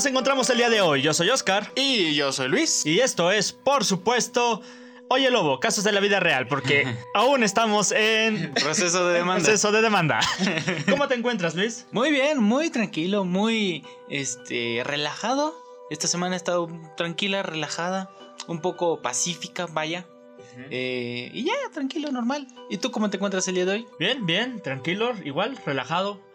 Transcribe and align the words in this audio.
Lobo, 0.00 0.04
¿cómo 0.04 0.06
nos 0.06 0.06
encontramos 0.06 0.50
el 0.50 0.56
día 0.56 0.70
de 0.70 0.80
hoy? 0.80 1.02
Yo 1.02 1.12
soy 1.12 1.28
Oscar. 1.28 1.72
Y 1.76 2.14
yo 2.14 2.32
soy 2.32 2.48
Luis. 2.48 2.86
Y 2.86 3.00
esto 3.00 3.30
es, 3.30 3.52
por 3.52 3.84
supuesto, 3.84 4.62
Oye 5.08 5.30
Lobo, 5.30 5.60
casos 5.60 5.84
de 5.84 5.92
la 5.92 6.00
vida 6.00 6.20
real, 6.20 6.46
porque 6.46 6.86
aún 7.14 7.42
estamos 7.42 7.92
en... 7.92 8.54
Proceso 8.54 9.06
de 9.06 9.14
demanda. 9.18 9.44
Proceso 9.44 9.72
de 9.72 9.82
demanda. 9.82 10.20
¿Cómo 10.88 11.06
te 11.06 11.16
encuentras, 11.16 11.54
Luis? 11.54 11.86
Muy 11.92 12.12
bien, 12.12 12.38
muy 12.38 12.70
tranquilo, 12.70 13.24
muy, 13.24 13.84
este, 14.08 14.82
relajado. 14.84 15.54
Esta 15.90 16.06
semana 16.06 16.34
he 16.34 16.38
estado 16.38 16.68
tranquila, 16.96 17.42
relajada, 17.42 18.10
un 18.46 18.62
poco 18.62 19.02
pacífica, 19.02 19.66
vaya. 19.66 20.06
Eh, 20.70 21.30
y 21.34 21.44
ya, 21.44 21.52
tranquilo, 21.74 22.10
normal. 22.10 22.46
¿Y 22.70 22.78
tú 22.78 22.90
cómo 22.90 23.10
te 23.10 23.18
encuentras 23.18 23.46
el 23.48 23.56
día 23.56 23.66
de 23.66 23.72
hoy? 23.72 23.86
Bien, 23.98 24.24
bien, 24.24 24.62
tranquilo, 24.62 25.12
igual, 25.24 25.58
relajado 25.66 26.29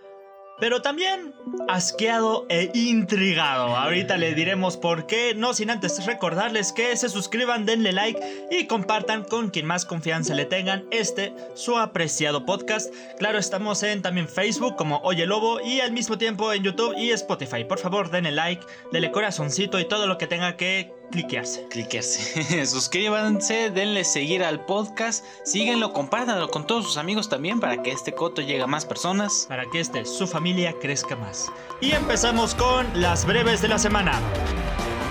pero 0.59 0.81
también 0.81 1.33
asqueado 1.67 2.45
e 2.49 2.71
intrigado. 2.73 3.75
Ahorita 3.75 4.17
le 4.17 4.33
diremos 4.33 4.77
por 4.77 5.07
qué, 5.07 5.33
no 5.35 5.53
sin 5.53 5.69
antes 5.69 6.05
recordarles 6.05 6.71
que 6.71 6.95
se 6.95 7.09
suscriban, 7.09 7.65
denle 7.65 7.91
like 7.91 8.47
y 8.51 8.67
compartan 8.67 9.23
con 9.23 9.49
quien 9.49 9.65
más 9.65 9.85
confianza 9.85 10.33
le 10.33 10.45
tengan 10.45 10.85
este 10.91 11.33
su 11.55 11.77
apreciado 11.77 12.45
podcast. 12.45 12.93
Claro, 13.17 13.37
estamos 13.37 13.83
en 13.83 14.01
también 14.01 14.27
Facebook 14.27 14.75
como 14.75 14.99
Oye 14.99 15.25
Lobo 15.25 15.59
y 15.61 15.81
al 15.81 15.91
mismo 15.91 16.17
tiempo 16.17 16.53
en 16.53 16.63
YouTube 16.63 16.95
y 16.97 17.11
Spotify. 17.11 17.63
Por 17.63 17.79
favor, 17.79 18.09
denle 18.09 18.31
like, 18.31 18.65
denle 18.91 19.11
corazoncito 19.11 19.79
y 19.79 19.87
todo 19.87 20.07
lo 20.07 20.17
que 20.17 20.27
tenga 20.27 20.55
que 20.57 20.91
cliquearse. 21.11 21.67
Cliquearse. 21.69 22.65
Suscríbanse, 22.65 23.69
denle 23.71 24.03
seguir 24.03 24.43
al 24.43 24.65
podcast, 24.65 25.25
síguenlo, 25.43 25.93
compártanlo 25.93 26.49
con 26.49 26.67
todos 26.67 26.85
sus 26.85 26.97
amigos 26.97 27.29
también 27.29 27.59
para 27.59 27.81
que 27.81 27.91
este 27.91 28.13
coto 28.13 28.41
llegue 28.41 28.61
a 28.61 28.67
más 28.67 28.85
personas. 28.85 29.45
Para 29.47 29.65
que 29.71 29.79
este, 29.79 30.05
su 30.05 30.27
familia 30.27 30.73
crezca 30.81 31.15
más. 31.15 31.51
Y 31.81 31.91
empezamos 31.91 32.55
con 32.55 32.87
las 32.99 33.25
breves 33.25 33.61
de 33.61 33.67
la 33.67 33.79
semana. 33.79 34.19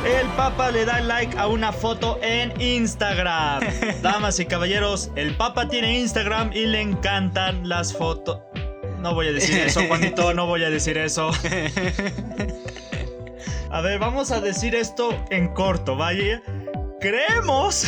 El 0.05 0.27
Papa 0.37 0.71
le 0.71 0.85
da 0.85 1.01
like 1.01 1.37
a 1.39 1.47
una 1.47 1.73
foto 1.73 2.19
en 2.23 2.61
Instagram. 2.61 3.63
Damas 4.03 4.39
y 4.39 4.45
caballeros, 4.45 5.11
el 5.17 5.35
Papa 5.37 5.69
tiene 5.69 5.99
Instagram 5.99 6.53
y 6.53 6.67
le 6.67 6.83
encantan 6.83 7.67
las 7.67 7.95
fotos. 7.95 8.41
No 9.01 9.15
voy 9.15 9.29
a 9.29 9.33
decir 9.33 9.59
eso, 9.59 9.81
Juanito, 9.89 10.35
no 10.35 10.47
voy 10.47 10.63
a 10.65 10.71
decir 10.71 10.99
eso. 10.99 11.31
A 13.75 13.81
ver, 13.81 13.99
vamos 13.99 14.31
a 14.31 14.41
decir 14.41 14.77
esto 14.77 15.21
en 15.31 15.49
corto, 15.49 15.97
vaya. 15.97 16.41
Creemos, 17.01 17.85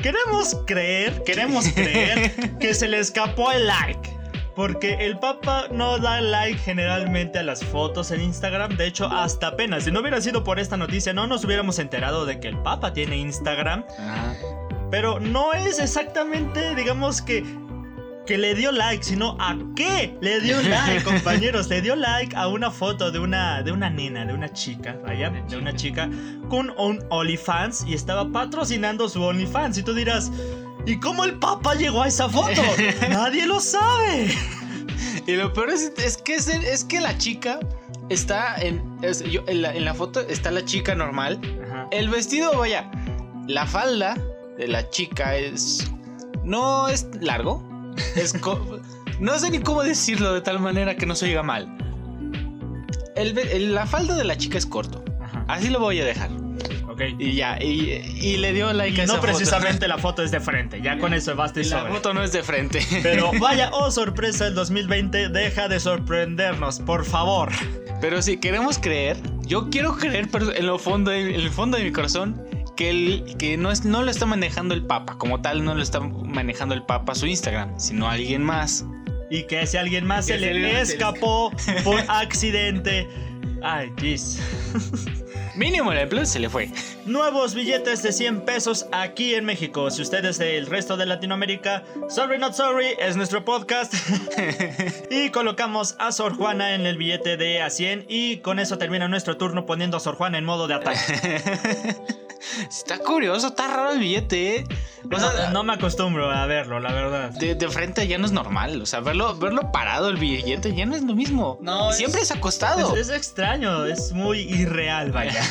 queremos 0.00 0.62
creer, 0.64 1.24
queremos 1.24 1.66
creer 1.74 2.30
que 2.60 2.72
se 2.72 2.86
le 2.86 3.00
escapó 3.00 3.50
el 3.50 3.66
like. 3.66 4.16
Porque 4.54 4.94
el 5.00 5.18
Papa 5.18 5.66
no 5.72 5.98
da 5.98 6.20
like 6.20 6.60
generalmente 6.60 7.40
a 7.40 7.42
las 7.42 7.64
fotos 7.64 8.12
en 8.12 8.20
Instagram. 8.20 8.76
De 8.76 8.86
hecho, 8.86 9.06
hasta 9.06 9.48
apenas. 9.48 9.82
Si 9.82 9.90
no 9.90 10.02
hubiera 10.02 10.20
sido 10.20 10.44
por 10.44 10.60
esta 10.60 10.76
noticia, 10.76 11.12
no 11.12 11.26
nos 11.26 11.44
hubiéramos 11.44 11.80
enterado 11.80 12.26
de 12.26 12.38
que 12.38 12.46
el 12.46 12.58
Papa 12.58 12.92
tiene 12.92 13.16
Instagram. 13.16 13.84
Pero 14.92 15.18
no 15.18 15.52
es 15.52 15.80
exactamente, 15.80 16.76
digamos 16.76 17.20
que 17.20 17.42
que 18.26 18.38
le 18.38 18.54
dio 18.54 18.72
like, 18.72 19.04
sino 19.04 19.36
a 19.38 19.56
qué 19.76 20.16
le 20.20 20.40
dio 20.40 20.60
like, 20.62 21.04
compañeros. 21.04 21.68
Le 21.68 21.80
dio 21.82 21.94
like 21.96 22.34
a 22.36 22.48
una 22.48 22.70
foto 22.70 23.10
de 23.10 23.18
una, 23.18 23.62
de 23.62 23.72
una 23.72 23.90
nena, 23.90 24.24
de 24.24 24.32
una 24.32 24.52
chica, 24.52 24.96
vaya, 25.02 25.30
de 25.30 25.56
una 25.56 25.74
chica 25.74 26.08
con 26.48 26.70
un 26.78 27.04
OnlyFans 27.10 27.84
y 27.86 27.94
estaba 27.94 28.30
patrocinando 28.30 29.08
su 29.08 29.22
OnlyFans. 29.22 29.78
Y 29.78 29.82
tú 29.82 29.94
dirás, 29.94 30.30
¿y 30.86 30.98
cómo 30.98 31.24
el 31.24 31.38
Papa 31.38 31.74
llegó 31.74 32.02
a 32.02 32.08
esa 32.08 32.28
foto? 32.28 32.62
Nadie 33.08 33.46
lo 33.46 33.60
sabe. 33.60 34.34
Y 35.26 35.36
lo 35.36 35.52
peor 35.52 35.70
es, 35.70 35.90
que, 36.22 36.34
es, 36.34 36.84
que 36.84 37.00
la 37.00 37.16
chica 37.16 37.58
está 38.10 38.56
en, 38.56 38.82
en, 39.02 39.84
la, 39.84 39.94
foto, 39.94 40.20
está 40.20 40.50
la 40.50 40.64
chica 40.64 40.94
normal. 40.94 41.40
El 41.90 42.08
vestido, 42.10 42.58
vaya, 42.58 42.90
la 43.46 43.66
falda 43.66 44.16
de 44.58 44.68
la 44.68 44.88
chica 44.90 45.36
es... 45.36 45.90
No 46.42 46.88
es 46.88 47.08
largo, 47.22 47.62
no 49.20 49.38
sé 49.38 49.50
ni 49.50 49.60
cómo 49.60 49.82
decirlo 49.82 50.32
de 50.32 50.40
tal 50.40 50.60
manera 50.60 50.96
que 50.96 51.06
no 51.06 51.14
se 51.14 51.26
oiga 51.26 51.42
mal. 51.42 51.76
la 53.16 53.86
falda 53.86 54.16
de 54.16 54.24
la 54.24 54.36
chica 54.36 54.58
es 54.58 54.66
corto. 54.66 55.04
Así 55.48 55.68
lo 55.68 55.80
voy 55.80 56.00
a 56.00 56.04
dejar. 56.04 56.30
Ok. 56.88 57.02
Y 57.18 57.34
ya, 57.34 57.58
y, 57.60 58.36
le 58.36 58.52
dio 58.52 58.72
like 58.72 59.00
a 59.00 59.04
esa 59.04 59.14
No 59.14 59.20
precisamente 59.20 59.88
la 59.88 59.98
foto 59.98 60.22
es 60.22 60.30
de 60.30 60.40
frente, 60.40 60.80
ya 60.80 60.98
con 60.98 61.12
eso 61.12 61.34
basta 61.34 61.60
y 61.60 61.64
La 61.64 61.86
foto 61.86 62.14
no 62.14 62.22
es 62.22 62.32
de 62.32 62.42
frente. 62.42 62.86
Pero 63.02 63.32
vaya, 63.40 63.70
oh 63.72 63.90
sorpresa, 63.90 64.46
el 64.46 64.54
2020 64.54 65.28
deja 65.28 65.68
de 65.68 65.80
sorprendernos, 65.80 66.80
por 66.80 67.04
favor. 67.04 67.50
Pero 68.00 68.22
si 68.22 68.36
queremos 68.36 68.78
creer, 68.78 69.16
yo 69.46 69.70
quiero 69.70 69.96
creer 69.96 70.28
en, 70.32 70.66
lo 70.66 70.78
fondo, 70.78 71.10
en 71.10 71.34
el 71.34 71.50
fondo 71.50 71.78
de 71.78 71.84
mi 71.84 71.92
corazón 71.92 72.40
que, 72.76 72.90
el, 72.90 73.36
que 73.38 73.56
no, 73.56 73.70
es, 73.70 73.84
no 73.84 74.02
lo 74.02 74.10
está 74.10 74.26
manejando 74.26 74.74
el 74.74 74.84
Papa, 74.84 75.16
como 75.18 75.40
tal, 75.40 75.64
no 75.64 75.74
lo 75.74 75.82
está 75.82 76.00
manejando 76.00 76.74
el 76.74 76.82
Papa 76.82 77.14
su 77.14 77.26
Instagram, 77.26 77.78
sino 77.78 78.08
alguien 78.08 78.42
más. 78.42 78.84
Y 79.30 79.44
que 79.44 79.62
ese 79.62 79.78
alguien 79.78 80.06
más 80.06 80.26
se 80.26 80.38
le 80.38 80.80
escapó 80.80 81.50
por 81.82 82.00
accidente. 82.08 83.08
Ay, 83.62 83.92
jeez. 83.98 84.38
Mínimo 85.56 85.92
el 85.92 85.98
empleo 85.98 86.26
se 86.26 86.40
le 86.40 86.50
fue. 86.50 86.68
Nuevos 87.06 87.54
billetes 87.54 88.02
de 88.02 88.12
100 88.12 88.40
pesos 88.40 88.86
aquí 88.90 89.34
en 89.34 89.44
México. 89.44 89.88
Si 89.90 90.02
ustedes 90.02 90.38
del 90.38 90.66
resto 90.66 90.96
de 90.96 91.06
Latinoamérica, 91.06 91.84
sorry 92.08 92.38
not 92.38 92.54
sorry, 92.54 92.88
es 92.98 93.16
nuestro 93.16 93.44
podcast. 93.44 93.94
y 95.10 95.30
colocamos 95.30 95.94
a 96.00 96.10
Sor 96.10 96.34
Juana 96.36 96.74
en 96.74 96.86
el 96.86 96.98
billete 96.98 97.36
de 97.36 97.62
a 97.62 97.70
100 97.70 98.06
y 98.08 98.38
con 98.38 98.58
eso 98.58 98.78
termina 98.78 99.06
nuestro 99.06 99.36
turno 99.36 99.64
poniendo 99.64 99.96
a 99.96 100.00
Sor 100.00 100.16
Juana 100.16 100.38
en 100.38 100.44
modo 100.44 100.66
de 100.66 100.74
ataque. 100.74 100.98
Está 102.68 102.98
curioso, 102.98 103.48
está 103.48 103.68
raro 103.68 103.92
el 103.92 103.98
billete, 103.98 104.56
¿eh? 104.56 104.64
no, 105.52 105.64
me 105.64 105.74
acostumbro 105.74 106.30
a 106.30 106.46
verlo, 106.46 106.80
la 106.80 106.92
verdad. 106.92 107.30
De, 107.30 107.68
frente 107.68 108.06
ya 108.06 108.18
no 108.18 108.26
es 108.26 108.32
normal. 108.32 108.80
O 108.80 108.86
sea, 108.86 109.00
verlo, 109.00 109.36
verlo 109.36 109.72
parado 109.72 110.08
el 110.08 110.16
billete 110.16 110.74
ya 110.74 110.86
no 110.86 110.94
es 110.94 111.02
lo 111.02 111.14
mismo. 111.14 111.58
No. 111.60 111.92
Siempre 111.92 112.22
es, 112.22 112.30
acostado. 112.30 112.96
Es, 112.96 113.10
extraño, 113.10 113.84
es 113.84 114.12
muy 114.12 114.40
irreal, 114.40 115.12
vaya. 115.12 115.42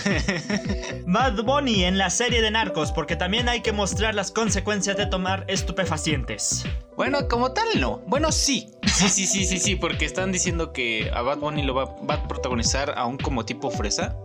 Bad 1.05 1.43
Bunny 1.43 1.83
en 1.83 1.97
la 1.97 2.09
serie 2.09 2.41
de 2.41 2.51
narcos, 2.51 2.91
porque 2.91 3.15
también 3.15 3.49
hay 3.49 3.61
que 3.61 3.71
mostrar 3.71 4.15
las 4.15 4.31
consecuencias 4.31 4.97
de 4.97 5.05
tomar 5.05 5.45
estupefacientes. 5.47 6.65
Bueno, 6.95 7.27
como 7.27 7.51
tal, 7.51 7.67
no. 7.79 7.99
Bueno, 8.07 8.31
sí. 8.31 8.69
Sí, 8.83 9.09
sí, 9.09 9.27
sí, 9.27 9.45
sí, 9.45 9.59
sí, 9.59 9.75
porque 9.75 10.05
están 10.05 10.31
diciendo 10.31 10.71
que 10.73 11.11
a 11.13 11.21
Bad 11.21 11.39
Bunny 11.39 11.63
lo 11.63 11.73
va, 11.73 11.85
va 12.09 12.15
a 12.15 12.27
protagonizar 12.27 12.93
aún 12.97 13.17
como 13.17 13.45
tipo 13.45 13.71
fresa 13.71 14.15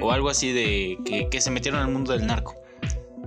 o 0.00 0.12
algo 0.12 0.28
así 0.30 0.52
de 0.52 1.28
que, 1.30 1.40
se 1.40 1.50
metieron 1.50 1.80
al 1.80 1.88
mundo 1.88 2.12
del 2.12 2.26
narco. 2.26 2.56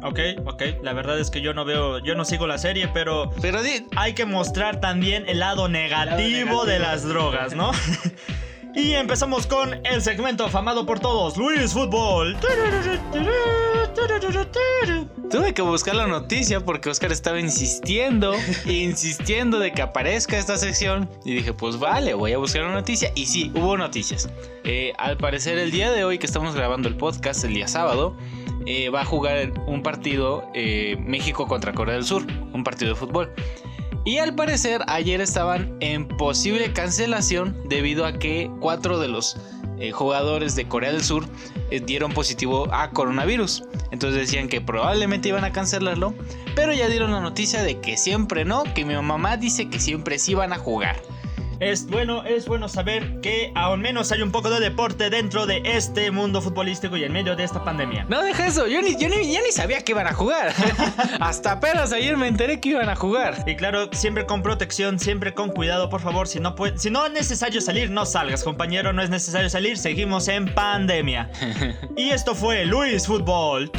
Ok, 0.01 0.19
ok. 0.45 0.63
La 0.81 0.93
verdad 0.93 1.19
es 1.19 1.31
que 1.31 1.41
yo 1.41 1.53
no 1.53 1.63
veo, 1.63 1.99
yo 1.99 2.15
no 2.15 2.25
sigo 2.25 2.45
la 2.45 2.57
serie, 2.57 2.89
pero, 2.93 3.29
pero 3.41 3.59
hay 3.95 4.13
que 4.13 4.25
mostrar 4.25 4.79
también 4.79 5.23
el 5.27 5.39
lado 5.39 5.69
negativo, 5.69 6.65
de 6.65 6.79
las 6.79 7.03
drogas, 7.03 7.55
¿no? 7.55 7.71
y 8.75 8.93
empezamos 8.93 9.47
con 9.47 9.85
el 9.85 10.01
segmento 10.01 10.45
afamado 10.45 10.85
por 10.85 10.99
todos, 10.99 11.37
Luis 11.37 11.73
Fútbol. 11.73 12.37
Tuve 15.29 15.53
que 15.53 15.61
buscar 15.61 15.95
la 15.95 16.07
noticia 16.07 16.63
porque 16.63 16.89
Oscar 16.89 17.11
estaba 17.11 17.39
insistiendo, 17.39 18.33
insistiendo 18.65 19.59
de 19.59 19.71
que 19.71 19.81
aparezca 19.81 20.37
esta 20.37 20.57
sección. 20.57 21.09
Y 21.23 21.35
dije, 21.35 21.53
pues 21.53 21.77
vale, 21.77 22.13
voy 22.13 22.33
a 22.33 22.37
buscar 22.37 22.63
la 22.63 22.73
noticia. 22.73 23.11
Y 23.15 23.25
sí, 23.25 23.51
hubo 23.55 23.77
noticias. 23.77 24.29
Eh, 24.63 24.93
al 24.97 25.17
parecer, 25.17 25.57
el 25.57 25.71
día 25.71 25.91
de 25.91 26.03
hoy 26.03 26.17
que 26.17 26.25
estamos 26.25 26.55
grabando 26.55 26.87
el 26.87 26.95
podcast, 26.95 27.43
el 27.43 27.53
día 27.53 27.67
sábado, 27.67 28.15
eh, 28.65 28.89
va 28.89 29.01
a 29.01 29.05
jugar 29.05 29.51
un 29.67 29.83
partido 29.83 30.47
eh, 30.53 30.97
México 30.99 31.47
contra 31.47 31.73
Corea 31.73 31.95
del 31.95 32.05
Sur, 32.05 32.25
un 32.53 32.63
partido 32.63 32.93
de 32.93 32.95
fútbol. 32.95 33.31
Y 34.05 34.17
al 34.17 34.35
parecer 34.35 34.81
ayer 34.87 35.21
estaban 35.21 35.77
en 35.79 36.07
posible 36.07 36.73
cancelación 36.73 37.57
debido 37.69 38.05
a 38.05 38.13
que 38.13 38.51
cuatro 38.59 38.99
de 38.99 39.07
los 39.07 39.37
eh, 39.79 39.91
jugadores 39.91 40.55
de 40.55 40.67
Corea 40.67 40.91
del 40.91 41.03
Sur 41.03 41.25
eh, 41.71 41.79
dieron 41.79 42.11
positivo 42.11 42.67
a 42.73 42.89
coronavirus. 42.89 43.63
Entonces 43.91 44.19
decían 44.19 44.49
que 44.49 44.59
probablemente 44.59 45.29
iban 45.29 45.45
a 45.45 45.53
cancelarlo, 45.53 46.13
pero 46.55 46.73
ya 46.73 46.89
dieron 46.89 47.11
la 47.11 47.21
noticia 47.21 47.63
de 47.63 47.79
que 47.79 47.95
siempre 47.95 48.43
no, 48.43 48.63
que 48.73 48.85
mi 48.85 48.95
mamá 48.95 49.37
dice 49.37 49.69
que 49.69 49.79
siempre 49.79 50.19
sí 50.19 50.33
van 50.33 50.51
a 50.51 50.57
jugar. 50.57 51.01
Es 51.63 51.87
bueno, 51.87 52.25
es 52.25 52.45
bueno 52.45 52.67
saber 52.67 53.21
que 53.21 53.53
al 53.55 53.77
menos 53.77 54.11
hay 54.11 54.21
un 54.21 54.33
poco 54.33 54.49
de 54.49 54.59
deporte 54.59 55.09
dentro 55.09 55.45
de 55.45 55.61
este 55.63 56.11
mundo 56.11 56.41
futbolístico 56.41 56.97
y 56.97 57.05
en 57.05 57.13
medio 57.13 57.37
de 57.37 57.45
esta 57.45 57.63
pandemia. 57.63 58.05
No, 58.09 58.21
deja 58.21 58.47
eso, 58.47 58.67
yo 58.67 58.81
ni, 58.81 58.97
yo 58.97 59.07
ni, 59.07 59.31
ya 59.31 59.41
ni 59.41 59.49
sabía 59.53 59.79
que 59.79 59.93
iban 59.93 60.05
a 60.05 60.13
jugar. 60.13 60.53
Hasta 61.21 61.53
apenas 61.53 61.93
ayer 61.93 62.17
me 62.17 62.27
enteré 62.27 62.59
que 62.59 62.69
iban 62.69 62.89
a 62.89 62.97
jugar. 62.97 63.45
Y 63.47 63.55
claro, 63.55 63.87
siempre 63.93 64.25
con 64.25 64.43
protección, 64.43 64.99
siempre 64.99 65.33
con 65.33 65.51
cuidado, 65.51 65.89
por 65.89 66.01
favor. 66.01 66.27
Si 66.27 66.41
no, 66.41 66.53
si 66.75 66.91
no 66.91 67.05
es 67.05 67.13
necesario 67.13 67.61
salir, 67.61 67.89
no 67.89 68.05
salgas, 68.05 68.43
compañero. 68.43 68.91
No 68.91 69.01
es 69.01 69.09
necesario 69.09 69.49
salir, 69.49 69.77
seguimos 69.77 70.27
en 70.27 70.53
pandemia. 70.53 71.31
y 71.95 72.09
esto 72.09 72.35
fue 72.35 72.65
Luis 72.65 73.07
Fútbol. 73.07 73.71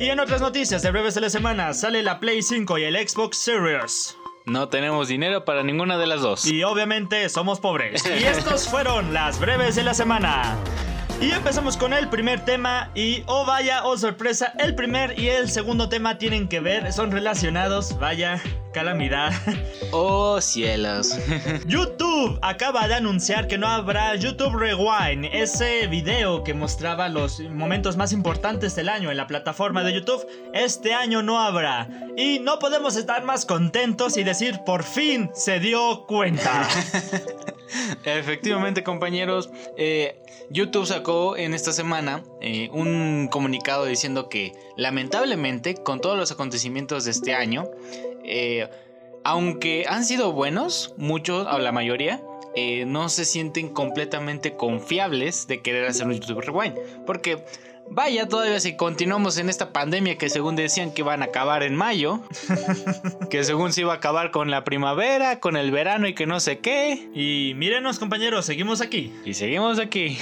Y 0.00 0.08
en 0.08 0.18
otras 0.18 0.40
noticias 0.40 0.82
de 0.82 0.90
breves 0.90 1.14
de 1.14 1.20
la 1.20 1.30
semana, 1.30 1.74
sale 1.74 2.02
la 2.02 2.18
Play 2.18 2.42
5 2.42 2.76
y 2.78 2.84
el 2.84 3.08
Xbox 3.08 3.38
Series. 3.38 4.19
No 4.46 4.68
tenemos 4.68 5.08
dinero 5.08 5.44
para 5.44 5.62
ninguna 5.62 5.98
de 5.98 6.06
las 6.06 6.22
dos. 6.22 6.46
Y 6.46 6.62
obviamente 6.64 7.28
somos 7.28 7.60
pobres. 7.60 8.04
Y 8.06 8.24
estos 8.24 8.68
fueron 8.68 9.12
las 9.12 9.38
breves 9.38 9.76
de 9.76 9.84
la 9.84 9.94
semana. 9.94 10.56
Y 11.20 11.32
empezamos 11.32 11.76
con 11.76 11.92
el 11.92 12.08
primer 12.08 12.44
tema 12.46 12.90
y 12.94 13.22
oh 13.26 13.44
vaya, 13.44 13.84
oh 13.84 13.98
sorpresa, 13.98 14.54
el 14.58 14.74
primer 14.74 15.18
y 15.18 15.28
el 15.28 15.50
segundo 15.50 15.90
tema 15.90 16.16
tienen 16.16 16.48
que 16.48 16.60
ver, 16.60 16.94
son 16.94 17.10
relacionados, 17.10 17.98
vaya, 17.98 18.42
calamidad. 18.72 19.32
Oh 19.92 20.40
cielos. 20.40 21.18
YouTube 21.66 22.38
acaba 22.42 22.86
de 22.86 22.94
anunciar 22.94 23.48
que 23.48 23.58
no 23.58 23.66
habrá 23.66 24.14
YouTube 24.14 24.54
Rewind, 24.56 25.24
ese 25.32 25.88
video 25.88 26.44
que 26.44 26.54
mostraba 26.54 27.08
los 27.08 27.40
momentos 27.40 27.96
más 27.96 28.12
importantes 28.12 28.76
del 28.76 28.88
año 28.88 29.10
en 29.10 29.16
la 29.16 29.26
plataforma 29.26 29.82
de 29.82 29.94
YouTube, 29.94 30.24
este 30.54 30.94
año 30.94 31.22
no 31.22 31.40
habrá. 31.40 31.88
Y 32.16 32.38
no 32.38 32.60
podemos 32.60 32.94
estar 32.94 33.24
más 33.24 33.46
contentos 33.46 34.16
y 34.16 34.22
decir 34.22 34.60
por 34.64 34.84
fin 34.84 35.30
se 35.34 35.58
dio 35.58 36.06
cuenta. 36.06 36.68
Efectivamente, 38.04 38.82
compañeros, 38.82 39.50
eh, 39.76 40.20
YouTube 40.50 40.86
sacó 40.86 41.36
en 41.36 41.54
esta 41.54 41.72
semana 41.72 42.22
eh, 42.40 42.68
un 42.72 43.28
comunicado 43.30 43.84
diciendo 43.84 44.28
que 44.28 44.52
lamentablemente 44.76 45.74
con 45.74 46.00
todos 46.00 46.18
los 46.18 46.32
acontecimientos 46.32 47.04
de 47.04 47.12
este 47.12 47.34
año, 47.34 47.70
eh, 48.24 48.68
aunque 49.24 49.84
han 49.88 50.04
sido 50.04 50.32
buenos, 50.32 50.94
muchos 50.96 51.46
o 51.46 51.58
la 51.58 51.72
mayoría, 51.72 52.22
no 52.86 53.08
se 53.08 53.24
sienten 53.24 53.68
completamente 53.68 54.56
confiables 54.56 55.46
de 55.46 55.62
querer 55.62 55.86
hacer 55.86 56.06
un 56.06 56.14
YouTube 56.14 56.40
Rewind. 56.40 56.76
Porque 57.06 57.44
Vaya, 57.92 58.28
todavía 58.28 58.60
si 58.60 58.76
continuamos 58.76 59.36
en 59.38 59.48
esta 59.48 59.72
pandemia 59.72 60.16
que 60.16 60.30
según 60.30 60.54
decían 60.54 60.92
que 60.92 61.02
iban 61.02 61.22
a 61.22 61.26
acabar 61.26 61.64
en 61.64 61.74
mayo, 61.74 62.20
que 63.30 63.42
según 63.42 63.72
se 63.72 63.80
iba 63.80 63.92
a 63.92 63.96
acabar 63.96 64.30
con 64.30 64.48
la 64.48 64.62
primavera, 64.62 65.40
con 65.40 65.56
el 65.56 65.72
verano 65.72 66.06
y 66.06 66.14
que 66.14 66.24
no 66.24 66.38
sé 66.38 66.60
qué. 66.60 67.10
Y 67.12 67.54
mírenos 67.56 67.98
compañeros, 67.98 68.46
seguimos 68.46 68.80
aquí. 68.80 69.12
Y 69.24 69.34
seguimos 69.34 69.80
aquí. 69.80 70.16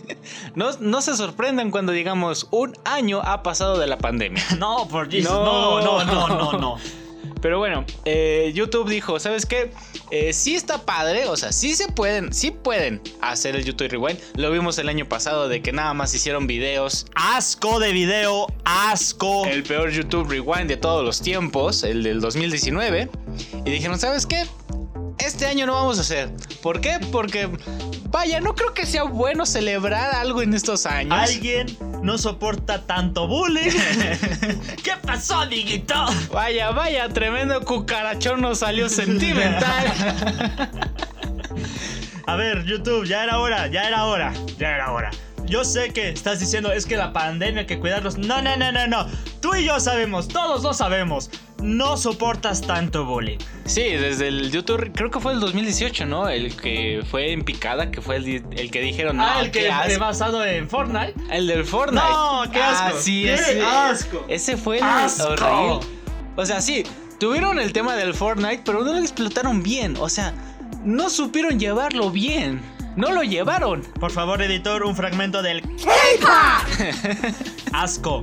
no, 0.54 0.70
no 0.80 1.02
se 1.02 1.14
sorprendan 1.14 1.70
cuando 1.70 1.92
digamos 1.92 2.48
un 2.50 2.74
año 2.86 3.20
ha 3.22 3.42
pasado 3.42 3.78
de 3.78 3.86
la 3.86 3.98
pandemia. 3.98 4.42
no, 4.58 4.88
por 4.88 5.10
Jesus, 5.10 5.30
no, 5.30 5.82
no, 5.82 6.04
no, 6.04 6.28
no. 6.28 6.52
no. 6.58 6.76
Pero 7.40 7.58
bueno, 7.58 7.84
eh, 8.04 8.52
YouTube 8.54 8.88
dijo, 8.88 9.18
¿sabes 9.18 9.46
qué? 9.46 9.72
Eh, 10.10 10.32
sí 10.32 10.54
está 10.54 10.84
padre, 10.84 11.26
o 11.26 11.36
sea, 11.36 11.52
sí 11.52 11.74
se 11.74 11.88
pueden, 11.88 12.32
sí 12.32 12.50
pueden 12.50 13.00
hacer 13.20 13.56
el 13.56 13.64
YouTube 13.64 13.88
Rewind. 13.88 14.18
Lo 14.36 14.50
vimos 14.50 14.78
el 14.78 14.88
año 14.88 15.08
pasado 15.08 15.48
de 15.48 15.62
que 15.62 15.72
nada 15.72 15.94
más 15.94 16.14
hicieron 16.14 16.46
videos. 16.46 17.06
Asco 17.14 17.78
de 17.78 17.92
video, 17.92 18.46
asco. 18.64 19.46
El 19.46 19.62
peor 19.62 19.90
YouTube 19.90 20.28
Rewind 20.28 20.68
de 20.68 20.76
todos 20.76 21.04
los 21.04 21.20
tiempos, 21.20 21.82
el 21.82 22.02
del 22.02 22.20
2019. 22.20 23.08
Y 23.64 23.70
dijeron, 23.70 23.98
¿sabes 23.98 24.26
qué? 24.26 24.44
Este 25.18 25.46
año 25.46 25.66
no 25.66 25.74
vamos 25.74 25.98
a 25.98 26.00
hacer. 26.00 26.30
¿Por 26.62 26.80
qué? 26.80 26.98
Porque, 27.12 27.48
vaya, 28.10 28.40
no 28.40 28.54
creo 28.54 28.74
que 28.74 28.86
sea 28.86 29.04
bueno 29.04 29.46
celebrar 29.46 30.14
algo 30.14 30.42
en 30.42 30.54
estos 30.54 30.86
años. 30.86 31.18
Alguien 31.18 31.66
no 32.02 32.18
soporta 32.18 32.86
tanto 32.86 33.26
bullying. 33.26 33.70
¿Qué 34.82 34.92
pasó, 35.02 35.40
amiguito? 35.40 35.94
Vaya, 36.32 36.70
vaya, 36.70 37.08
tremendo 37.08 37.60
cucarachón 37.62 38.40
nos 38.40 38.58
salió 38.58 38.88
sentimental. 38.88 39.92
A 42.26 42.36
ver, 42.36 42.64
YouTube, 42.64 43.06
ya 43.06 43.24
era 43.24 43.38
hora, 43.38 43.66
ya 43.66 43.88
era 43.88 44.04
hora, 44.04 44.32
ya 44.56 44.74
era 44.74 44.92
hora. 44.92 45.10
Yo 45.50 45.64
sé 45.64 45.92
que 45.92 46.10
estás 46.10 46.38
diciendo 46.38 46.70
es 46.70 46.86
que 46.86 46.96
la 46.96 47.12
pandemia 47.12 47.62
hay 47.62 47.66
que 47.66 47.80
cuidarlos. 47.80 48.16
No, 48.16 48.40
no, 48.40 48.56
no, 48.56 48.70
no, 48.70 48.86
no. 48.86 49.06
Tú 49.40 49.56
y 49.56 49.64
yo 49.64 49.80
sabemos, 49.80 50.28
todos 50.28 50.62
lo 50.62 50.72
sabemos. 50.72 51.28
No 51.60 51.96
soportas 51.96 52.60
tanto 52.60 53.04
bullying. 53.04 53.38
Sí, 53.64 53.82
desde 53.82 54.28
el 54.28 54.52
YouTube, 54.52 54.92
creo 54.94 55.10
que 55.10 55.18
fue 55.18 55.32
el 55.32 55.40
2018, 55.40 56.06
¿no? 56.06 56.28
El 56.28 56.54
que 56.54 57.02
fue 57.10 57.32
en 57.32 57.42
picada, 57.42 57.90
que 57.90 58.00
fue 58.00 58.16
el, 58.16 58.70
que 58.70 58.80
dijeron. 58.80 59.16
No, 59.16 59.26
ah, 59.26 59.40
el 59.40 59.50
que 59.50 59.72
fue 59.86 59.96
basado 59.98 60.44
en 60.44 60.70
Fortnite. 60.70 61.14
El 61.32 61.48
del 61.48 61.64
Fortnite. 61.64 62.06
No, 62.06 62.44
qué 62.52 62.62
asco. 62.62 62.96
Ah, 62.96 63.00
sí, 63.00 63.24
qué 63.24 63.34
ese, 63.34 63.60
asco. 63.60 64.24
Ese 64.28 64.56
fue 64.56 64.78
el 64.78 64.84
horrible. 64.84 65.84
O 66.36 66.46
sea, 66.46 66.60
sí, 66.60 66.84
tuvieron 67.18 67.58
el 67.58 67.72
tema 67.72 67.96
del 67.96 68.14
Fortnite, 68.14 68.62
pero 68.64 68.84
no 68.84 68.92
lo 68.92 69.00
explotaron 69.00 69.64
bien. 69.64 69.96
O 69.98 70.08
sea, 70.08 70.32
no 70.84 71.10
supieron 71.10 71.58
llevarlo 71.58 72.12
bien. 72.12 72.62
No 72.96 73.12
lo 73.12 73.22
llevaron. 73.22 73.82
Por 73.98 74.10
favor, 74.10 74.42
editor, 74.42 74.82
un 74.82 74.96
fragmento 74.96 75.42
del 75.42 75.62
Asco. 77.72 78.20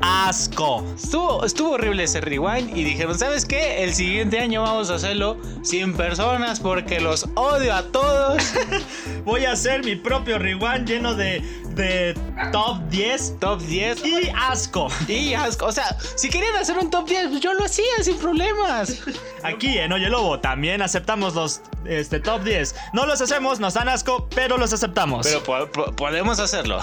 Asco. 0.00 0.84
Estuvo, 0.94 1.44
estuvo 1.44 1.70
horrible 1.72 2.04
ese 2.04 2.20
rewind 2.20 2.76
y 2.76 2.84
dijeron, 2.84 3.18
¿sabes 3.18 3.44
qué? 3.44 3.82
El 3.82 3.94
siguiente 3.94 4.38
año 4.38 4.62
vamos 4.62 4.90
a 4.90 4.96
hacerlo 4.96 5.38
sin 5.62 5.94
personas 5.94 6.60
porque 6.60 7.00
los 7.00 7.28
odio 7.34 7.74
a 7.74 7.82
todos. 7.84 8.42
Voy 9.24 9.44
a 9.44 9.52
hacer 9.52 9.84
mi 9.84 9.96
propio 9.96 10.38
rewind 10.38 10.86
lleno 10.86 11.14
de 11.14 11.42
de 11.76 12.14
top 12.52 12.78
10. 12.88 13.38
Top 13.38 13.60
10. 13.60 14.04
Y 14.04 14.28
asco. 14.34 14.88
Y 15.06 15.34
asco. 15.34 15.66
O 15.66 15.72
sea, 15.72 15.96
si 16.16 16.28
querían 16.28 16.56
hacer 16.56 16.76
un 16.78 16.90
top 16.90 17.08
10, 17.08 17.28
pues 17.28 17.40
yo 17.40 17.54
lo 17.54 17.64
hacía 17.64 17.84
sin 18.02 18.16
problemas. 18.16 19.02
Aquí 19.42 19.78
en 19.78 19.92
Oye 19.92 20.08
Lobo 20.08 20.40
también 20.40 20.82
aceptamos 20.82 21.34
los 21.34 21.60
este, 21.84 22.18
top 22.18 22.42
10. 22.42 22.74
No 22.92 23.06
los 23.06 23.20
hacemos, 23.20 23.60
nos 23.60 23.74
dan 23.74 23.88
asco, 23.88 24.28
pero 24.34 24.56
los 24.56 24.72
aceptamos. 24.72 25.26
Pero 25.26 25.70
podemos 25.94 26.40
hacerlo. 26.40 26.80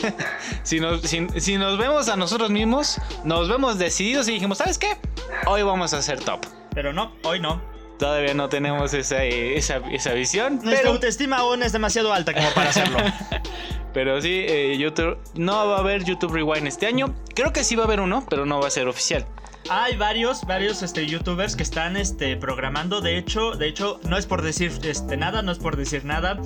si, 0.62 0.80
nos, 0.80 1.00
si, 1.02 1.56
nos 1.56 1.78
vemos 1.78 2.08
a 2.08 2.16
nosotros 2.16 2.50
mismos, 2.50 3.00
nos 3.24 3.48
vemos 3.48 3.78
decididos 3.78 4.28
y 4.28 4.32
dijimos, 4.32 4.58
¿sabes 4.58 4.78
qué? 4.78 4.96
Hoy 5.46 5.62
vamos 5.62 5.94
a 5.94 5.98
hacer 5.98 6.20
top. 6.20 6.44
Pero 6.74 6.92
no, 6.92 7.12
hoy 7.22 7.40
no. 7.40 7.62
Todavía 7.98 8.34
no 8.34 8.48
tenemos 8.48 8.92
esa, 8.92 9.22
esa, 9.22 9.76
esa 9.92 10.12
visión. 10.12 10.58
Nuestra 10.62 10.90
autoestima 10.90 11.36
aún 11.36 11.62
es 11.62 11.70
demasiado 11.70 12.12
alta 12.12 12.34
como 12.34 12.50
para 12.50 12.70
hacerlo. 12.70 12.98
Pero 13.94 14.20
sí, 14.20 14.44
eh, 14.46 14.76
YouTube 14.76 15.16
no 15.34 15.68
va 15.68 15.76
a 15.76 15.78
haber 15.78 16.04
YouTube 16.04 16.32
Rewind 16.32 16.66
este 16.66 16.86
año. 16.86 17.14
Creo 17.34 17.52
que 17.52 17.62
sí 17.64 17.76
va 17.76 17.84
a 17.84 17.86
haber 17.86 18.00
uno, 18.00 18.26
pero 18.28 18.44
no 18.44 18.60
va 18.60 18.66
a 18.66 18.70
ser 18.70 18.88
oficial. 18.88 19.24
Hay 19.70 19.96
varios, 19.96 20.44
varios 20.44 20.82
este, 20.82 21.06
youtubers 21.06 21.56
que 21.56 21.62
están 21.62 21.96
este, 21.96 22.36
programando. 22.36 23.00
De 23.00 23.16
hecho, 23.16 23.52
de 23.52 23.68
hecho, 23.68 23.98
no 24.06 24.18
es 24.18 24.26
por 24.26 24.42
decir 24.42 24.72
este, 24.82 25.16
nada, 25.16 25.40
no 25.40 25.52
es 25.52 25.58
por 25.58 25.76
decir 25.76 26.04
nada. 26.04 26.38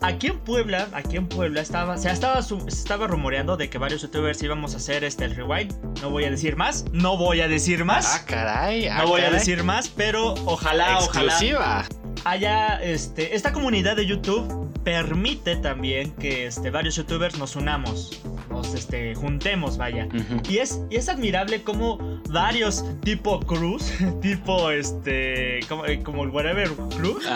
Aquí 0.00 0.28
en 0.28 0.40
Puebla, 0.40 0.88
aquí 0.92 1.16
en 1.16 1.28
Puebla 1.28 1.60
estaba, 1.60 1.98
se 1.98 2.10
estaba, 2.10 2.40
estaba 2.66 3.06
rumoreando 3.06 3.56
de 3.56 3.68
que 3.68 3.76
varios 3.78 4.02
youtubers 4.02 4.42
íbamos 4.42 4.74
a 4.74 4.78
hacer 4.78 5.04
este 5.04 5.26
el 5.26 5.36
rewind. 5.36 5.74
No 6.00 6.10
voy 6.10 6.24
a 6.24 6.30
decir 6.30 6.56
más, 6.56 6.86
no 6.92 7.18
voy 7.18 7.42
a 7.42 7.48
decir 7.48 7.84
más. 7.84 8.16
Ah, 8.16 8.24
caray. 8.26 8.88
Ah, 8.88 9.02
no 9.02 9.08
voy 9.08 9.20
a 9.20 9.30
decir 9.30 9.62
más, 9.62 9.88
pero 9.88 10.34
ojalá, 10.46 10.94
Exclusiva. 10.94 11.84
ojalá. 11.84 11.88
Haya 12.24 12.82
este, 12.82 13.36
esta 13.36 13.52
comunidad 13.52 13.96
de 13.96 14.06
YouTube 14.06 14.69
permite 14.84 15.56
también 15.56 16.12
que 16.12 16.46
este, 16.46 16.70
varios 16.70 16.96
youtubers 16.96 17.38
nos 17.38 17.56
unamos, 17.56 18.22
nos 18.50 18.74
este, 18.74 19.14
juntemos, 19.14 19.76
vaya. 19.76 20.08
y, 20.48 20.58
es, 20.58 20.80
y 20.90 20.96
es 20.96 21.08
admirable 21.08 21.62
como 21.62 22.20
varios 22.30 22.84
tipo 23.02 23.40
Cruz, 23.40 23.92
tipo 24.22 24.70
este, 24.70 25.60
como, 25.68 25.86
eh, 25.86 26.02
como 26.02 26.24
el 26.24 26.30
Whatever 26.30 26.70
Cruz. 26.96 27.26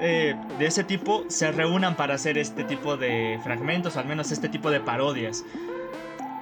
Eh, 0.00 0.36
de 0.60 0.66
ese 0.66 0.84
tipo 0.84 1.24
se 1.28 1.50
reúnan 1.50 1.96
para 1.96 2.14
hacer 2.14 2.38
este 2.38 2.62
tipo 2.64 2.96
de 2.96 3.40
fragmentos, 3.42 3.96
o 3.96 4.00
al 4.00 4.06
menos 4.06 4.30
este 4.30 4.48
tipo 4.48 4.70
de 4.70 4.80
parodias. 4.80 5.44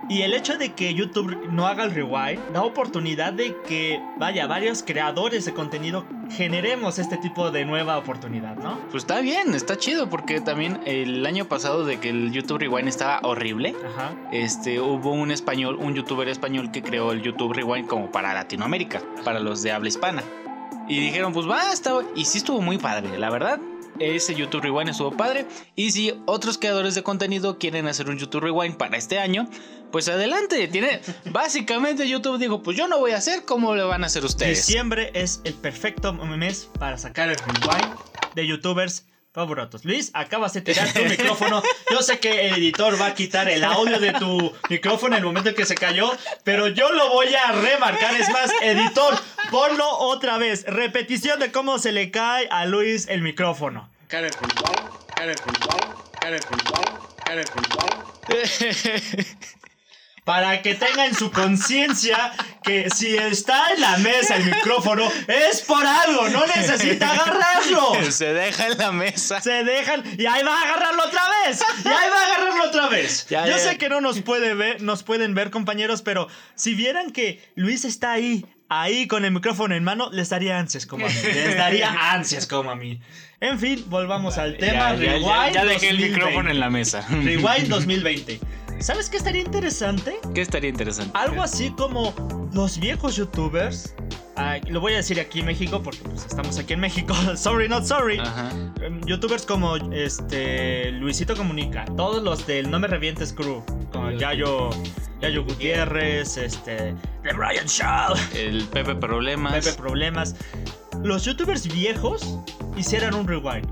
Y 0.09 0.23
el 0.23 0.35
hecho 0.35 0.57
de 0.57 0.73
que 0.73 0.95
YouTube 0.95 1.49
no 1.51 1.67
haga 1.67 1.85
el 1.85 1.91
rewind 1.91 2.41
da 2.53 2.63
oportunidad 2.63 3.33
de 3.33 3.57
que, 3.67 4.01
vaya, 4.19 4.47
varios 4.47 4.85
creadores 4.85 5.45
de 5.45 5.53
contenido 5.53 6.05
generemos 6.31 6.99
este 6.99 7.17
tipo 7.17 7.51
de 7.51 7.65
nueva 7.65 7.99
oportunidad, 7.99 8.57
¿no? 8.57 8.79
Pues 8.91 9.03
está 9.03 9.21
bien, 9.21 9.55
está 9.55 9.77
chido, 9.77 10.09
porque 10.09 10.41
también 10.41 10.81
el 10.87 11.27
año 11.27 11.47
pasado 11.47 11.85
de 11.85 11.99
que 11.99 12.11
el 12.11 12.31
YouTube 12.31 12.59
Rewind 12.59 12.89
estaba 12.89 13.21
horrible, 13.25 13.75
este 14.33 14.81
hubo 14.81 15.11
un 15.11 15.33
español, 15.33 15.77
un 15.81 15.95
youtuber 15.95 16.29
español 16.29 16.71
que 16.71 16.83
creó 16.83 17.11
el 17.11 17.23
YouTube 17.23 17.53
Rewind 17.53 17.89
como 17.89 18.11
para 18.13 18.33
Latinoamérica, 18.33 19.03
para 19.25 19.41
los 19.41 19.63
de 19.63 19.73
habla 19.73 19.89
hispana. 19.89 20.23
Y 20.89 21.01
dijeron, 21.01 21.33
pues 21.33 21.51
va, 21.51 21.73
está... 21.73 21.99
Y 22.15 22.27
sí 22.27 22.39
estuvo 22.39 22.61
muy 22.61 22.79
padre, 22.79 23.19
la 23.19 23.29
verdad 23.29 23.59
ese 24.01 24.35
YouTube 24.35 24.63
Rewind 24.63 24.91
estuvo 24.91 25.17
padre. 25.17 25.47
Y 25.75 25.91
si 25.93 26.15
otros 26.27 26.59
creadores 26.59 26.95
de 26.95 27.03
contenido 27.03 27.59
quieren 27.59 27.87
hacer 27.87 28.09
un 28.09 28.19
YouTube 28.19 28.43
Rewind 28.43 28.77
para 28.77 28.97
este 28.97 29.19
año, 29.19 29.49
pues 29.91 30.09
adelante. 30.09 30.69
Tiene, 30.69 31.01
básicamente 31.31 32.09
YouTube 32.09 32.39
dijo, 32.39 32.63
pues 32.63 32.77
yo 32.77 32.89
no 32.89 32.99
voy 32.99 33.13
a 33.13 33.19
hacer 33.19 33.45
como 33.45 33.75
le 33.75 33.83
van 33.83 34.05
a 34.05 34.07
hacer 34.07 34.25
ustedes. 34.25 34.67
Diciembre 34.67 35.11
es 35.15 35.41
el 35.45 35.55
perfecto 35.55 36.13
mes 36.13 36.69
para 36.79 36.99
sacar 36.99 37.29
el 37.29 37.37
rewind 37.37 37.95
de 38.35 38.47
youtubers 38.47 39.05
favoritos. 39.37 39.85
Luis, 39.85 40.11
acabas 40.15 40.55
de 40.55 40.63
tirar 40.63 40.91
tu 40.95 41.05
micrófono. 41.05 41.63
Yo 41.91 42.01
sé 42.01 42.19
que 42.19 42.49
el 42.49 42.55
editor 42.55 42.99
va 42.99 43.09
a 43.09 43.15
quitar 43.15 43.51
el 43.51 43.63
audio 43.65 44.01
de 44.01 44.15
tu 44.15 44.51
micrófono 44.71 45.15
en 45.15 45.19
el 45.19 45.27
momento 45.27 45.51
en 45.51 45.55
que 45.55 45.67
se 45.67 45.75
cayó, 45.75 46.11
pero 46.43 46.69
yo 46.69 46.91
lo 46.91 47.11
voy 47.11 47.35
a 47.35 47.53
remarcar. 47.53 48.15
Es 48.17 48.31
más, 48.31 48.51
editor, 48.63 49.15
ponlo 49.51 49.87
otra 49.99 50.39
vez. 50.39 50.65
Repetición 50.67 51.39
de 51.39 51.53
cómo 51.53 51.79
se 51.79 51.93
le 51.93 52.11
cae 52.11 52.49
a 52.51 52.65
Luis 52.65 53.09
el 53.09 53.21
micrófono. 53.21 53.91
para 60.27 60.61
que 60.61 60.75
tenga 60.75 61.07
en 61.07 61.15
su 61.15 61.31
conciencia 61.31 62.33
que 62.65 62.91
si 62.91 63.17
está 63.17 63.73
en 63.73 63.81
la 63.81 63.97
mesa 63.99 64.35
el 64.35 64.45
micrófono 64.47 65.09
es 65.29 65.61
por 65.63 65.87
algo, 65.87 66.29
no 66.31 66.45
necesita 66.49 67.13
agarrarlo. 67.13 68.11
Se 68.11 68.33
deja 68.33 68.67
en 68.67 68.77
la 68.77 68.91
mesa. 68.91 69.41
Se 69.41 69.63
dejan 69.63 70.03
y 70.19 70.27
ahí 70.27 70.43
va 70.43 70.59
a 70.59 70.63
agarrarlo 70.65 71.05
otra 71.05 71.23
vez. 71.47 71.65
Y 71.85 71.89
ahí 71.89 72.11
va 72.11 72.21
a 72.21 72.25
agarrarlo 72.35 72.65
otra 72.65 72.89
vez. 72.89 73.27
Ya, 73.31 73.45
Yo 73.47 73.53
ya. 73.53 73.59
sé 73.61 73.79
que 73.79 73.89
no 73.89 74.01
nos 74.01 74.21
puede 74.23 74.55
ver, 74.55 74.83
nos 74.83 75.05
pueden 75.05 75.35
ver 75.37 75.51
compañeros, 75.51 76.03
pero 76.03 76.27
si 76.57 76.75
vieran 76.75 77.13
que 77.13 77.41
Luis 77.55 77.85
está 77.85 78.11
ahí, 78.11 78.45
ahí 78.69 79.07
con 79.07 79.25
el 79.25 79.31
micrófono 79.31 79.77
en 79.77 79.85
mano, 79.85 80.11
les 80.11 80.29
daría 80.29 80.59
ansias 80.59 80.87
como 80.87 81.07
a 81.07 81.09
mí. 81.09 81.15
Les 81.23 81.57
daría 81.57 81.91
ansias 82.13 82.49
como 82.49 82.73
a 82.73 82.75
mí. 82.75 83.01
En 83.41 83.61
fin, 83.61 83.85
volvamos 83.87 84.39
al 84.39 84.57
tema. 84.59 84.95
Ya, 84.95 84.97
ya, 84.97 85.05
ya, 85.05 85.13
Rewind 85.13 85.55
ya 85.55 85.65
dejé 85.65 85.89
el 85.91 85.97
2020. 85.99 86.09
micrófono 86.09 86.51
en 86.51 86.59
la 86.61 86.71
mesa. 86.71 87.07
Rewind 87.11 87.69
2020. 87.69 88.41
¿Sabes 88.81 89.09
qué 89.09 89.17
estaría 89.17 89.43
interesante? 89.43 90.19
¿Qué 90.35 90.43
estaría 90.43 90.71
interesante? 90.71 91.11
Algo 91.15 91.43
así 91.43 91.71
como 91.71 92.15
los 92.53 92.79
viejos 92.79 93.17
youtubers. 93.17 93.95
lo 94.69 94.81
voy 94.81 94.93
a 94.93 94.97
decir 94.97 95.19
aquí 95.19 95.41
en 95.41 95.47
México 95.47 95.83
porque 95.83 96.01
pues, 96.01 96.27
estamos 96.27 96.59
aquí 96.59 96.75
en 96.75 96.81
México. 96.81 97.15
sorry, 97.37 97.69
not 97.69 97.85
sorry. 97.85 98.19
Ajá. 98.19 98.51
Em, 98.83 99.01
Youtubers 99.05 99.47
como 99.47 99.77
este 99.77 100.93
Luisito 100.93 101.37
Comunica, 101.37 101.85
todos 101.97 102.23
los 102.23 102.47
del 102.47 102.71
No 102.71 102.79
Me 102.79 102.87
Revientes 102.87 103.33
Crew, 103.33 103.65
como 103.93 104.11
Yayo, 104.11 104.71
Yayo 105.21 105.45
Gutiérrez, 105.45 106.37
este, 106.37 106.95
The 107.23 107.33
Brian 107.35 107.67
Shaw, 107.67 108.15
El 108.35 108.65
Pepe 108.65 108.95
Problemas. 108.95 109.65
Pepe 109.65 109.77
Problemas. 109.77 110.37
Los 111.03 111.25
youtubers 111.25 111.67
viejos 111.73 112.39
hicieran 112.77 113.15
un 113.15 113.27
rewind. 113.27 113.67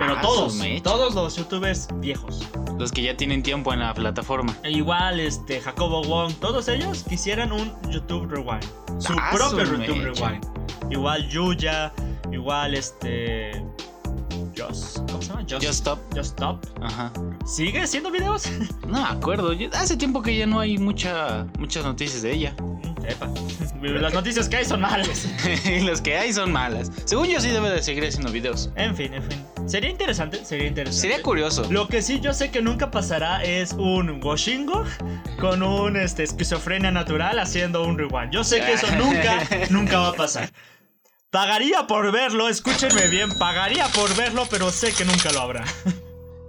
Pero 0.00 0.14
Ah, 0.16 0.20
todos, 0.22 0.58
todos 0.82 1.14
los 1.14 1.36
youtubers 1.36 1.86
viejos. 1.96 2.40
Los 2.78 2.90
que 2.90 3.02
ya 3.02 3.16
tienen 3.16 3.42
tiempo 3.42 3.72
en 3.74 3.80
la 3.80 3.92
plataforma. 3.94 4.56
E 4.64 4.70
igual, 4.72 5.20
este, 5.20 5.60
Jacobo 5.60 6.02
Wong, 6.02 6.32
todos 6.40 6.66
ellos 6.68 7.04
quisieran 7.08 7.52
un 7.52 7.70
YouTube 7.90 8.26
Rewind. 8.30 8.64
Su 8.98 9.12
Ah, 9.12 9.30
propio 9.34 9.66
su 9.66 9.72
YouTube 9.76 9.96
mecha. 9.98 10.28
Rewind. 10.30 10.46
Igual 10.90 11.28
Yuya, 11.28 11.92
igual 12.32 12.74
este. 12.74 13.62
Just. 14.56 14.98
¿Cómo 15.10 15.22
se 15.22 15.28
llama? 15.28 15.42
Just 15.48 15.64
Stop. 15.64 15.98
Just 16.16 16.32
Stop. 16.32 16.64
Ajá. 16.82 17.12
¿Sigue 17.44 17.80
haciendo 17.82 18.10
videos? 18.10 18.44
No 18.86 18.98
me 19.02 19.04
acuerdo. 19.08 19.52
hace 19.74 19.96
tiempo 19.96 20.22
que 20.22 20.36
ya 20.36 20.46
no 20.46 20.58
hay 20.60 20.78
mucha, 20.78 21.46
muchas 21.58 21.84
noticias 21.84 22.22
de 22.22 22.32
ella. 22.32 22.54
Epa. 23.08 23.28
Las 23.82 24.12
noticias 24.12 24.48
que 24.48 24.56
hay 24.56 24.64
son 24.64 24.80
malas. 24.82 25.26
las 25.84 26.02
que 26.02 26.16
hay 26.16 26.32
son 26.34 26.52
malas. 26.52 26.90
Según 27.06 27.26
yo 27.28 27.40
sí 27.40 27.48
debe 27.48 27.70
de 27.70 27.82
seguir 27.82 28.04
haciendo 28.04 28.30
videos. 28.30 28.70
En 28.76 28.94
fin, 28.94 29.14
en 29.14 29.22
fin. 29.22 29.42
Sería 29.66 29.88
interesante, 29.88 30.44
sería 30.44 30.66
interesante. 30.66 31.00
Sería 31.08 31.22
curioso. 31.22 31.64
Lo 31.70 31.88
que 31.88 32.02
sí 32.02 32.20
yo 32.20 32.34
sé 32.34 32.50
que 32.50 32.60
nunca 32.60 32.90
pasará 32.90 33.42
es 33.42 33.72
un 33.72 34.20
washingo 34.22 34.84
con 35.40 35.62
un 35.62 35.96
este, 35.96 36.24
esquizofrenia 36.24 36.90
natural 36.90 37.38
haciendo 37.38 37.84
un 37.84 37.96
rewind. 37.96 38.32
Yo 38.32 38.44
sé 38.44 38.60
que 38.60 38.74
eso 38.74 38.86
nunca, 38.98 39.38
nunca 39.70 39.98
va 39.98 40.08
a 40.08 40.12
pasar. 40.14 40.50
Pagaría 41.30 41.86
por 41.86 42.10
verlo, 42.12 42.48
escúchenme 42.48 43.06
bien, 43.08 43.30
pagaría 43.38 43.86
por 43.88 44.14
verlo, 44.16 44.46
pero 44.50 44.70
sé 44.70 44.92
que 44.92 45.04
nunca 45.04 45.30
lo 45.32 45.40
habrá. 45.40 45.64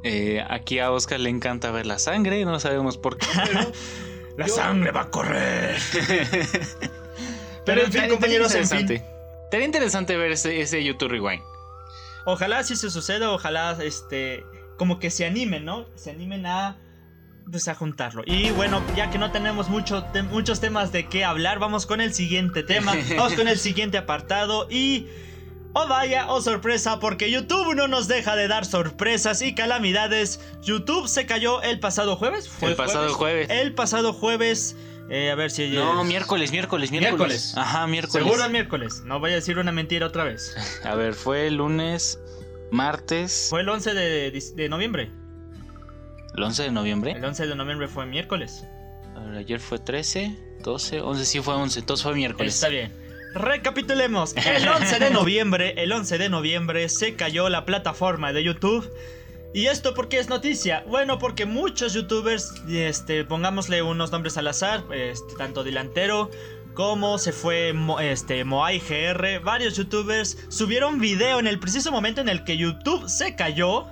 Eh, 0.04 0.44
aquí 0.50 0.80
a 0.80 0.92
Oscar 0.92 1.20
le 1.20 1.30
encanta 1.30 1.70
ver 1.72 1.86
la 1.86 2.00
sangre, 2.00 2.44
no 2.44 2.60
sabemos 2.60 2.98
por 2.98 3.18
qué. 3.18 3.28
pero- 3.46 3.72
La 4.42 4.48
Yo- 4.48 4.56
sangre 4.56 4.92
va 4.92 5.02
a 5.02 5.10
correr. 5.10 5.78
Pero 7.66 7.82
en 7.84 7.92
fin, 7.92 8.10
compañeros, 8.10 8.54
en 8.56 8.64
interesante. 8.64 9.00
fin. 9.00 9.08
Estaría 9.46 9.66
interesante 9.66 10.18
ver 10.18 10.32
ese, 10.32 10.62
ese 10.62 10.84
YouTube 10.84 11.10
Rewind. 11.12 11.42
Ojalá 12.26 12.64
sí 12.64 12.76
se 12.76 12.90
suceda, 12.90 13.32
ojalá 13.32 13.78
este 13.84 14.46
como 14.78 15.00
que 15.00 15.10
se 15.12 15.26
animen, 15.26 15.66
¿no? 15.66 15.86
Se 15.96 16.12
animen 16.12 16.46
a 16.46 16.78
pues 17.52 17.68
a 17.68 17.76
juntarlo. 17.76 18.24
Y 18.26 18.52
bueno, 18.52 18.82
ya 18.96 19.10
que 19.10 19.18
no 19.18 19.32
tenemos 19.32 19.68
mucho 19.70 20.04
te- 20.06 20.22
muchos 20.24 20.60
temas 20.62 20.92
de 20.92 21.08
qué 21.08 21.26
hablar, 21.26 21.60
vamos 21.60 21.86
con 21.86 22.00
el 22.02 22.14
siguiente 22.14 22.64
tema. 22.64 22.94
Vamos 23.18 23.34
con 23.34 23.48
el 23.48 23.58
siguiente 23.58 23.98
apartado 23.98 24.68
y 24.70 25.08
Oh 25.74 25.88
vaya, 25.88 26.26
oh 26.30 26.42
sorpresa, 26.42 27.00
porque 27.00 27.32
YouTube 27.32 27.76
no 27.76 27.88
nos 27.88 28.08
deja 28.10 28.36
de 28.36 28.48
dar 28.50 28.66
sorpresas 28.66 29.42
y 29.42 29.56
calamidades. 29.56 30.42
YouTube 30.62 31.08
se 31.08 31.26
cayó 31.26 31.62
el 31.62 31.80
pasado 31.80 32.16
jueves. 32.18 32.50
¿Fue 32.50 32.70
El 32.72 32.76
pasado 32.76 33.14
jueves. 33.14 33.50
El 33.50 33.74
pasado 33.74 34.12
jueves. 34.12 34.76
eh, 35.10 35.32
a 35.32 35.36
ver 35.36 35.50
si. 35.50 35.70
No, 35.70 36.02
es- 36.02 36.08
miércoles, 36.08 36.52
miércoles, 36.52 36.92
miércoles. 36.92 37.54
Ajá, 37.56 37.88
miércoles. 37.88 38.24
Seguro 38.26 38.44
el 38.46 38.52
miércoles. 38.52 39.02
No 39.06 39.20
voy 39.22 39.32
a 39.32 39.36
decir 39.36 39.60
una 39.60 39.72
mentira 39.72 40.08
otra 40.08 40.26
vez. 40.26 40.56
A 40.84 40.96
ver, 40.96 41.14
fue 41.14 41.48
el 41.48 41.56
lunes, 41.56 42.20
martes, 42.72 43.48
Fue 43.50 43.62
el 43.62 43.70
11 43.70 43.94
de, 43.94 44.34
dis- 44.34 44.54
de 44.56 44.68
noviembre. 44.68 45.12
el 46.36 46.44
11 46.44 46.64
de 46.64 46.72
noviembre. 46.72 47.12
El 47.14 47.24
11 47.24 47.48
de 47.48 47.56
noviembre 47.56 47.88
fue 47.88 48.06
miércoles. 48.06 48.66
A 49.16 49.20
ver, 49.22 49.38
ayer 49.38 49.60
fue 49.62 49.80
13, 49.80 50.38
12, 50.64 51.00
11, 51.02 51.26
sí 51.26 51.40
fue 51.42 51.54
11, 51.54 51.80
entonces 51.80 52.04
fue 52.04 52.14
miércoles. 52.14 52.54
Está 52.56 52.68
bien. 52.70 52.94
Recapitulemos. 53.34 54.36
El 54.36 54.68
11 54.68 55.00
de 55.00 55.10
noviembre, 55.10 55.74
el 55.78 55.92
11 55.92 56.18
de 56.18 56.30
noviembre 56.30 56.90
se 56.90 57.16
cayó 57.16 57.50
la 57.50 57.66
plataforma 57.66 58.34
de 58.34 58.44
YouTube. 58.44 58.92
¿Y 59.54 59.68
esto 59.68 59.94
por 59.94 60.08
qué 60.08 60.20
es 60.20 60.30
noticia? 60.30 60.84
Bueno, 60.88 61.20
porque 61.20 61.46
muchos 61.46 61.94
youtubers, 61.94 62.54
este, 62.70 63.26
pongámosle 63.26 63.82
unos 63.82 64.12
nombres 64.12 64.38
al 64.38 64.48
azar, 64.48 64.84
este, 64.94 65.36
tanto 65.36 65.64
delantero 65.64 66.30
como 66.74 67.18
se 67.18 67.34
fue 67.34 67.74
este, 68.02 68.46
Moai 68.46 68.80
GR, 68.80 69.40
varios 69.44 69.76
youtubers 69.76 70.38
subieron 70.50 71.00
video 71.00 71.40
en 71.40 71.48
el 71.48 71.60
preciso 71.60 71.92
momento 71.92 72.22
en 72.22 72.30
el 72.30 72.44
que 72.44 72.58
YouTube 72.58 73.10
se 73.10 73.36
cayó. 73.36 73.88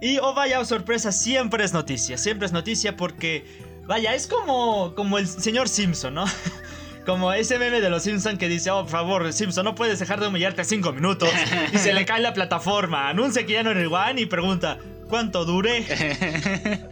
Y 0.00 0.18
oh 0.18 0.34
vaya 0.34 0.62
sorpresa, 0.66 1.10
siempre 1.10 1.64
es 1.64 1.72
noticia, 1.72 2.18
siempre 2.18 2.46
es 2.46 2.52
noticia 2.52 2.96
porque, 2.98 3.46
vaya, 3.86 4.14
es 4.14 4.26
como, 4.26 4.94
como 4.94 5.16
el 5.16 5.26
señor 5.26 5.70
Simpson, 5.70 6.14
¿no? 6.14 6.24
Como 7.06 7.32
ese 7.32 7.58
meme 7.58 7.80
de 7.80 7.88
los 7.88 8.02
Simpson 8.02 8.36
que 8.36 8.48
dice, 8.48 8.70
oh, 8.70 8.82
por 8.82 8.90
favor, 8.90 9.32
Simpson, 9.32 9.64
no 9.64 9.74
puedes 9.76 9.98
dejar 10.00 10.20
de 10.20 10.26
humillarte 10.26 10.64
cinco 10.64 10.92
minutos. 10.92 11.28
Y 11.72 11.78
se 11.78 11.94
le 11.94 12.04
cae 12.04 12.20
la 12.20 12.34
plataforma, 12.34 13.08
anuncia 13.08 13.46
que 13.46 13.52
ya 13.54 13.62
no 13.62 13.70
eres 13.70 13.86
One 13.88 14.20
y 14.20 14.26
pregunta, 14.26 14.78
¿cuánto 15.08 15.44
dure? 15.44 15.84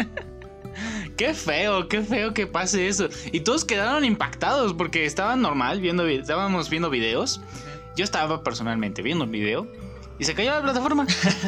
Qué 1.16 1.32
feo, 1.32 1.86
qué 1.88 2.02
feo 2.02 2.34
que 2.34 2.48
pase 2.48 2.88
eso. 2.88 3.08
Y 3.30 3.40
todos 3.40 3.64
quedaron 3.64 4.04
impactados 4.04 4.74
porque 4.74 5.04
estaban 5.04 5.40
normal 5.42 5.80
viendo, 5.80 6.04
vi- 6.04 6.16
estábamos 6.16 6.68
viendo 6.70 6.90
videos. 6.90 7.40
Yo 7.96 8.02
estaba 8.02 8.42
personalmente 8.42 9.00
viendo 9.02 9.24
un 9.24 9.30
video 9.30 9.70
y 10.18 10.24
se 10.24 10.34
cayó 10.34 10.52
la 10.52 10.62
plataforma. 10.62 11.06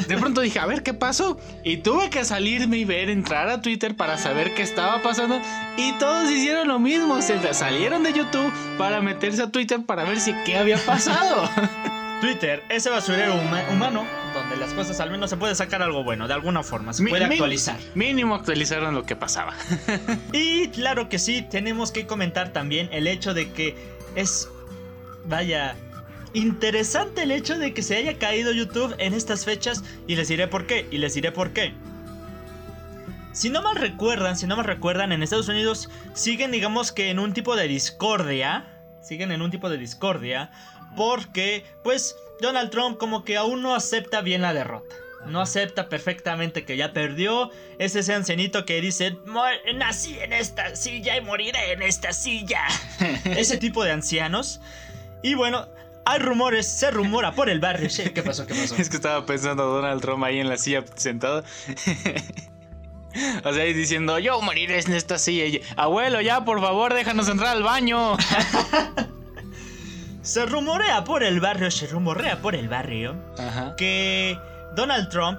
De 0.09 0.17
pronto 0.19 0.41
dije, 0.41 0.59
a 0.59 0.67
ver 0.67 0.83
qué 0.83 0.93
pasó. 0.95 1.39
Y 1.65 1.79
tuve 1.79 2.11
que 2.11 2.25
salirme 2.25 2.79
y 2.79 2.85
ver, 2.85 3.11
entrar 3.11 3.49
a 3.49 3.61
Twitter 3.63 3.97
para 3.97 4.19
saber 4.19 4.55
qué 4.55 4.63
estaba 4.63 5.03
pasando. 5.03 5.41
Y 5.77 5.93
todos 5.99 6.31
hicieron 6.31 6.69
lo 6.69 6.79
mismo. 6.79 7.21
Se 7.23 7.55
salieron 7.55 8.03
de 8.03 8.13
YouTube 8.13 8.53
para 8.79 9.01
meterse 9.01 9.43
a 9.43 9.51
Twitter 9.51 9.81
para 9.87 10.05
ver 10.05 10.19
si 10.21 10.33
qué 10.45 10.57
había 10.57 10.79
pasado. 10.79 11.49
Twitter, 12.21 12.63
ese 12.71 12.89
basurero 12.89 13.35
huma- 13.35 13.71
humano, 13.71 14.07
donde 14.33 14.57
las 14.57 14.73
cosas 14.73 14.99
al 15.01 15.11
menos 15.11 15.29
se 15.29 15.37
puede 15.37 15.55
sacar 15.55 15.83
algo 15.83 16.03
bueno, 16.03 16.27
de 16.27 16.33
alguna 16.33 16.63
forma, 16.63 16.95
se 16.95 17.05
puede 17.07 17.27
actualizar. 17.27 17.77
Mínimo 17.95 18.35
actualizaron 18.35 18.95
lo 18.95 19.05
que 19.05 19.17
pasaba. 19.17 19.53
Y 20.33 20.69
claro 20.69 21.11
que 21.11 21.19
sí, 21.19 21.43
tenemos 21.43 21.93
que 21.93 22.07
comentar 22.07 22.55
también 22.55 22.89
el 22.91 23.07
hecho 23.07 23.35
de 23.35 23.53
que 23.53 23.77
es, 24.15 24.49
vaya, 25.27 25.77
interesante 26.39 27.23
el 27.23 27.31
hecho 27.31 27.59
de 27.59 27.73
que 27.75 27.83
se 27.83 27.97
haya 27.97 28.19
caído 28.19 28.53
YouTube 28.53 28.95
en 28.99 29.15
estas 29.15 29.45
fechas 29.45 29.83
y 30.07 30.17
les 30.17 30.29
diré 30.29 30.49
por 30.49 30.67
qué, 30.67 30.87
y 30.91 30.99
les 30.99 31.15
diré 31.15 31.33
por 31.33 31.53
qué. 31.53 31.75
Si 33.33 33.51
no 33.51 33.63
mal 33.63 33.77
recuerdan, 33.77 34.37
si 34.37 34.47
no 34.47 34.57
mal 34.57 34.65
recuerdan, 34.65 35.13
en 35.13 35.23
Estados 35.23 35.49
Unidos 35.49 35.91
siguen 36.15 36.51
digamos 36.53 36.91
que 36.93 37.11
en 37.11 37.19
un 37.19 37.35
tipo 37.35 37.55
de 37.55 37.69
discordia, 37.69 38.67
siguen 39.03 39.31
en 39.31 39.43
un 39.43 39.51
tipo 39.51 39.69
de 39.69 39.77
discordia, 39.79 40.51
porque 40.97 41.65
pues 41.85 42.17
Donald 42.41 42.71
Trump 42.71 42.97
como 42.99 43.25
que 43.25 43.37
aún 43.37 43.61
no 43.63 43.75
acepta 43.75 44.21
bien 44.23 44.43
la 44.43 44.55
derrota. 44.55 44.95
No 45.27 45.41
acepta 45.41 45.89
perfectamente 45.89 46.65
que 46.65 46.77
ya 46.77 46.93
perdió. 46.93 47.51
Es 47.81 47.97
ese 47.97 48.15
ancianito 48.15 48.65
que 48.65 48.81
dice, 48.81 49.17
"Mo- 49.27 49.43
nací 49.75 50.17
en 50.21 50.33
esta 50.33 50.77
silla 50.77 51.17
y 51.17 51.21
moriré 51.21 51.73
en 51.73 51.83
esta 51.83 52.13
silla. 52.13 52.61
ese 53.25 53.57
tipo 53.59 53.83
de 53.83 53.91
ancianos. 53.91 54.61
Y 55.23 55.35
bueno, 55.35 55.67
hay 56.07 56.19
rumores, 56.21 56.67
se 56.67 56.91
rumora 56.91 57.33
por 57.33 57.51
el 57.51 57.61
barrio. 57.61 57.91
Sí, 57.91 58.05
¿Qué 58.11 58.23
pasó? 58.23 58.47
¿Qué 58.47 58.55
pasó? 58.55 58.77
Es 58.77 58.89
que 58.89 58.97
estaba 58.97 59.27
pensando 59.27 59.65
Donald 59.67 60.01
Trump 60.01 60.23
ahí 60.25 60.39
en 60.39 60.49
la 60.49 60.57
silla 60.57 60.85
sentado. 60.95 61.45
o 63.45 63.53
sea, 63.53 63.65
diciendo, 63.65 64.19
yo 64.19 64.41
moriré 64.41 64.79
en 64.81 64.93
esta 64.93 65.19
silla. 65.19 65.59
Abuelo, 65.77 66.21
ya, 66.21 66.45
por 66.45 66.61
favor, 66.61 66.95
déjanos 66.95 67.29
entrar 67.29 67.57
al 67.57 67.63
baño. 67.63 68.17
Se 70.23 70.45
rumorea 70.45 71.05
por 71.05 71.23
el 71.23 71.39
barrio, 71.39 71.71
se 71.71 71.87
rumorea 71.87 72.43
por 72.43 72.57
el 72.57 72.69
barrio 72.69 73.15
Ajá. 73.39 73.77
que 73.77 74.37
Donald 74.75 75.09
Trump 75.09 75.39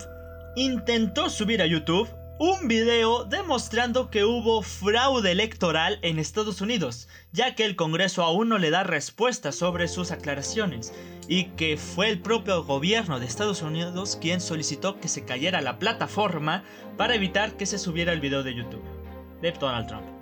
intentó 0.56 1.30
subir 1.30 1.62
a 1.62 1.66
YouTube 1.66 2.08
un 2.40 2.68
video 2.68 3.24
demostrando 3.24 4.10
que 4.12 4.24
hubo 4.24 4.62
fraude 4.62 5.32
electoral 5.32 5.98
en 6.04 6.20
Estados 6.20 6.62
Unidos, 6.62 7.08
ya 7.32 7.56
que 7.56 7.66
el 7.66 7.76
Congreso 7.76 8.24
aún 8.24 8.50
no 8.50 8.58
le 8.58 8.70
da 8.70 8.84
respuesta 8.84 9.52
sobre 9.52 9.88
sus 9.88 10.12
aclaraciones, 10.12 10.94
y 11.28 11.46
que 11.56 11.78
fue 11.78 12.10
el 12.10 12.20
propio 12.20 12.64
gobierno 12.64 13.20
de 13.20 13.26
Estados 13.26 13.62
Unidos 13.62 14.18
quien 14.22 14.40
solicitó 14.40 15.00
que 15.00 15.08
se 15.08 15.26
cayera 15.26 15.62
la 15.62 15.80
plataforma 15.80 16.64
para 16.96 17.16
evitar 17.16 17.58
que 17.58 17.66
se 17.66 17.80
subiera 17.80 18.14
el 18.14 18.20
video 18.20 18.44
de 18.44 18.56
YouTube 18.56 18.84
de 19.42 19.52
Donald 19.52 19.88
Trump. 19.88 20.18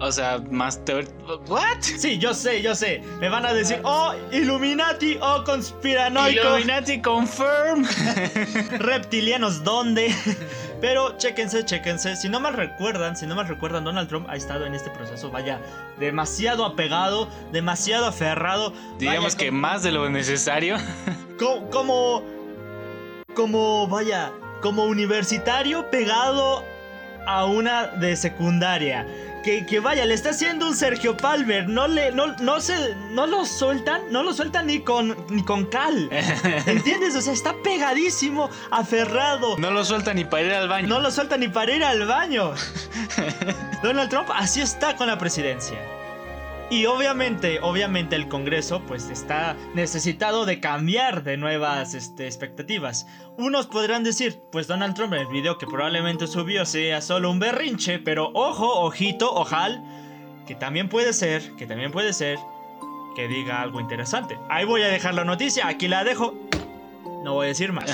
O 0.00 0.12
sea, 0.12 0.38
más 0.50 0.82
teórico. 0.84 1.42
¿What? 1.48 1.80
Sí, 1.80 2.18
yo 2.18 2.34
sé, 2.34 2.62
yo 2.62 2.74
sé. 2.74 3.02
Me 3.20 3.28
van 3.28 3.46
a 3.46 3.52
decir, 3.52 3.80
oh, 3.82 4.14
Illuminati, 4.32 5.18
oh, 5.20 5.42
conspiranoico. 5.44 6.40
Illuminati 6.40 7.00
confirm. 7.00 7.86
Reptilianos, 8.78 9.64
¿dónde? 9.64 10.14
Pero 10.80 11.16
chéquense, 11.16 11.64
chéquense. 11.64 12.16
Si 12.16 12.28
no 12.28 12.38
mal 12.40 12.52
recuerdan, 12.54 13.16
si 13.16 13.26
no 13.26 13.34
mal 13.34 13.48
recuerdan, 13.48 13.84
Donald 13.84 14.08
Trump 14.08 14.26
ha 14.28 14.36
estado 14.36 14.66
en 14.66 14.74
este 14.74 14.90
proceso, 14.90 15.30
vaya, 15.30 15.60
demasiado 15.98 16.64
apegado, 16.66 17.28
demasiado 17.52 18.06
aferrado. 18.06 18.72
Digamos 18.98 19.34
vaya, 19.34 19.36
que 19.38 19.48
como- 19.48 19.60
más 19.60 19.82
de 19.82 19.92
lo 19.92 20.08
necesario. 20.10 20.76
co- 21.38 21.68
como, 21.70 22.22
como, 23.34 23.86
vaya, 23.88 24.32
como 24.62 24.84
universitario 24.84 25.90
pegado 25.90 26.62
a 27.26 27.44
una 27.46 27.86
de 27.86 28.14
secundaria. 28.16 29.06
Que, 29.46 29.64
que 29.64 29.78
vaya, 29.78 30.04
le 30.04 30.12
está 30.12 30.30
haciendo 30.30 30.66
un 30.66 30.74
Sergio 30.74 31.16
Palmer. 31.16 31.68
No 31.68 31.86
le, 31.86 32.10
no, 32.10 32.34
no 32.38 32.60
se, 32.60 32.96
no 33.12 33.28
lo 33.28 33.46
sueltan, 33.46 34.02
no 34.10 34.24
lo 34.24 34.34
sueltan 34.34 34.66
ni 34.66 34.80
con, 34.80 35.16
ni 35.30 35.44
con 35.44 35.66
cal. 35.66 36.08
¿Entiendes? 36.66 37.14
O 37.14 37.20
sea, 37.20 37.32
está 37.32 37.54
pegadísimo, 37.62 38.50
aferrado. 38.72 39.56
No 39.58 39.70
lo 39.70 39.84
suelta 39.84 40.12
ni 40.14 40.24
para 40.24 40.42
ir 40.42 40.52
al 40.52 40.68
baño. 40.68 40.88
No 40.88 40.98
lo 40.98 41.12
suelta 41.12 41.36
ni 41.36 41.46
para 41.46 41.72
ir 41.72 41.84
al 41.84 42.04
baño. 42.06 42.54
Donald 43.84 44.10
Trump 44.10 44.30
así 44.34 44.60
está 44.60 44.96
con 44.96 45.06
la 45.06 45.16
presidencia. 45.16 45.78
Y 46.68 46.86
obviamente, 46.86 47.60
obviamente 47.62 48.16
el 48.16 48.26
Congreso 48.26 48.82
pues 48.88 49.08
está 49.08 49.56
necesitado 49.74 50.46
de 50.46 50.58
cambiar 50.58 51.22
de 51.22 51.36
nuevas 51.36 51.94
este, 51.94 52.26
expectativas. 52.26 53.06
Unos 53.36 53.68
podrán 53.68 54.02
decir, 54.02 54.40
pues 54.50 54.66
Donald 54.66 54.96
Trump 54.96 55.12
en 55.12 55.20
el 55.20 55.28
video 55.28 55.58
que 55.58 55.66
probablemente 55.66 56.26
subió 56.26 56.66
sea 56.66 57.00
solo 57.02 57.30
un 57.30 57.38
berrinche, 57.38 58.00
pero 58.00 58.30
ojo, 58.34 58.80
ojito, 58.80 59.32
ojal, 59.32 59.80
que 60.44 60.56
también 60.56 60.88
puede 60.88 61.12
ser, 61.12 61.52
que 61.52 61.66
también 61.66 61.92
puede 61.92 62.12
ser 62.12 62.38
que 63.14 63.28
diga 63.28 63.62
algo 63.62 63.80
interesante. 63.80 64.36
Ahí 64.50 64.64
voy 64.64 64.82
a 64.82 64.88
dejar 64.88 65.14
la 65.14 65.24
noticia, 65.24 65.68
aquí 65.68 65.86
la 65.86 66.02
dejo. 66.02 66.34
No 67.26 67.34
voy 67.34 67.46
a 67.46 67.48
decir 67.48 67.72
más. 67.72 67.90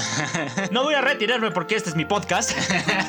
No 0.70 0.82
voy 0.82 0.92
a 0.92 1.00
retirarme 1.00 1.50
porque 1.52 1.74
este 1.74 1.88
es 1.88 1.96
mi 1.96 2.04
podcast. 2.04 2.50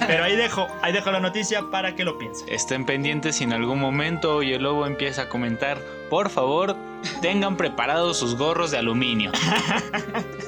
Pero 0.07 0.23
ahí 0.23 0.37
dejo, 0.37 0.69
ahí 0.81 0.93
dejo 0.93 1.11
la 1.11 1.19
noticia 1.19 1.69
para 1.69 1.97
que 1.97 2.05
lo 2.05 2.17
piensen. 2.17 2.47
Estén 2.47 2.85
pendientes 2.85 3.35
si 3.35 3.43
en 3.43 3.51
algún 3.51 3.77
momento 3.77 4.41
y 4.41 4.53
el 4.53 4.63
lobo 4.63 4.85
empieza 4.85 5.23
a 5.23 5.29
comentar. 5.29 5.79
Por 6.09 6.29
favor, 6.29 6.77
tengan 7.21 7.57
preparados 7.57 8.19
sus 8.19 8.37
gorros 8.37 8.71
de 8.71 8.77
aluminio. 8.77 9.33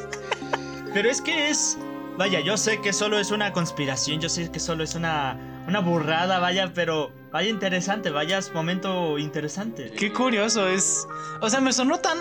Pero 0.94 1.10
es 1.10 1.22
que 1.22 1.50
es. 1.50 1.78
Vaya, 2.18 2.40
yo 2.40 2.56
sé 2.56 2.80
que 2.80 2.94
solo 2.94 3.20
es 3.20 3.32
una 3.32 3.52
conspiración, 3.52 4.22
yo 4.22 4.30
sé 4.30 4.50
que 4.50 4.62
solo 4.62 4.82
es 4.82 4.96
una, 4.96 5.38
una 5.68 5.82
burrada, 5.82 6.40
vaya, 6.40 6.72
pero 6.74 7.12
vaya 7.34 7.50
interesante, 7.50 8.12
vaya 8.12 8.38
es 8.38 8.54
momento 8.54 9.20
interesante. 9.20 9.92
Qué 9.92 10.14
curioso 10.14 10.70
es. 10.70 11.06
O 11.42 11.50
sea, 11.50 11.60
me 11.60 11.74
sonó 11.74 12.00
tan, 12.00 12.18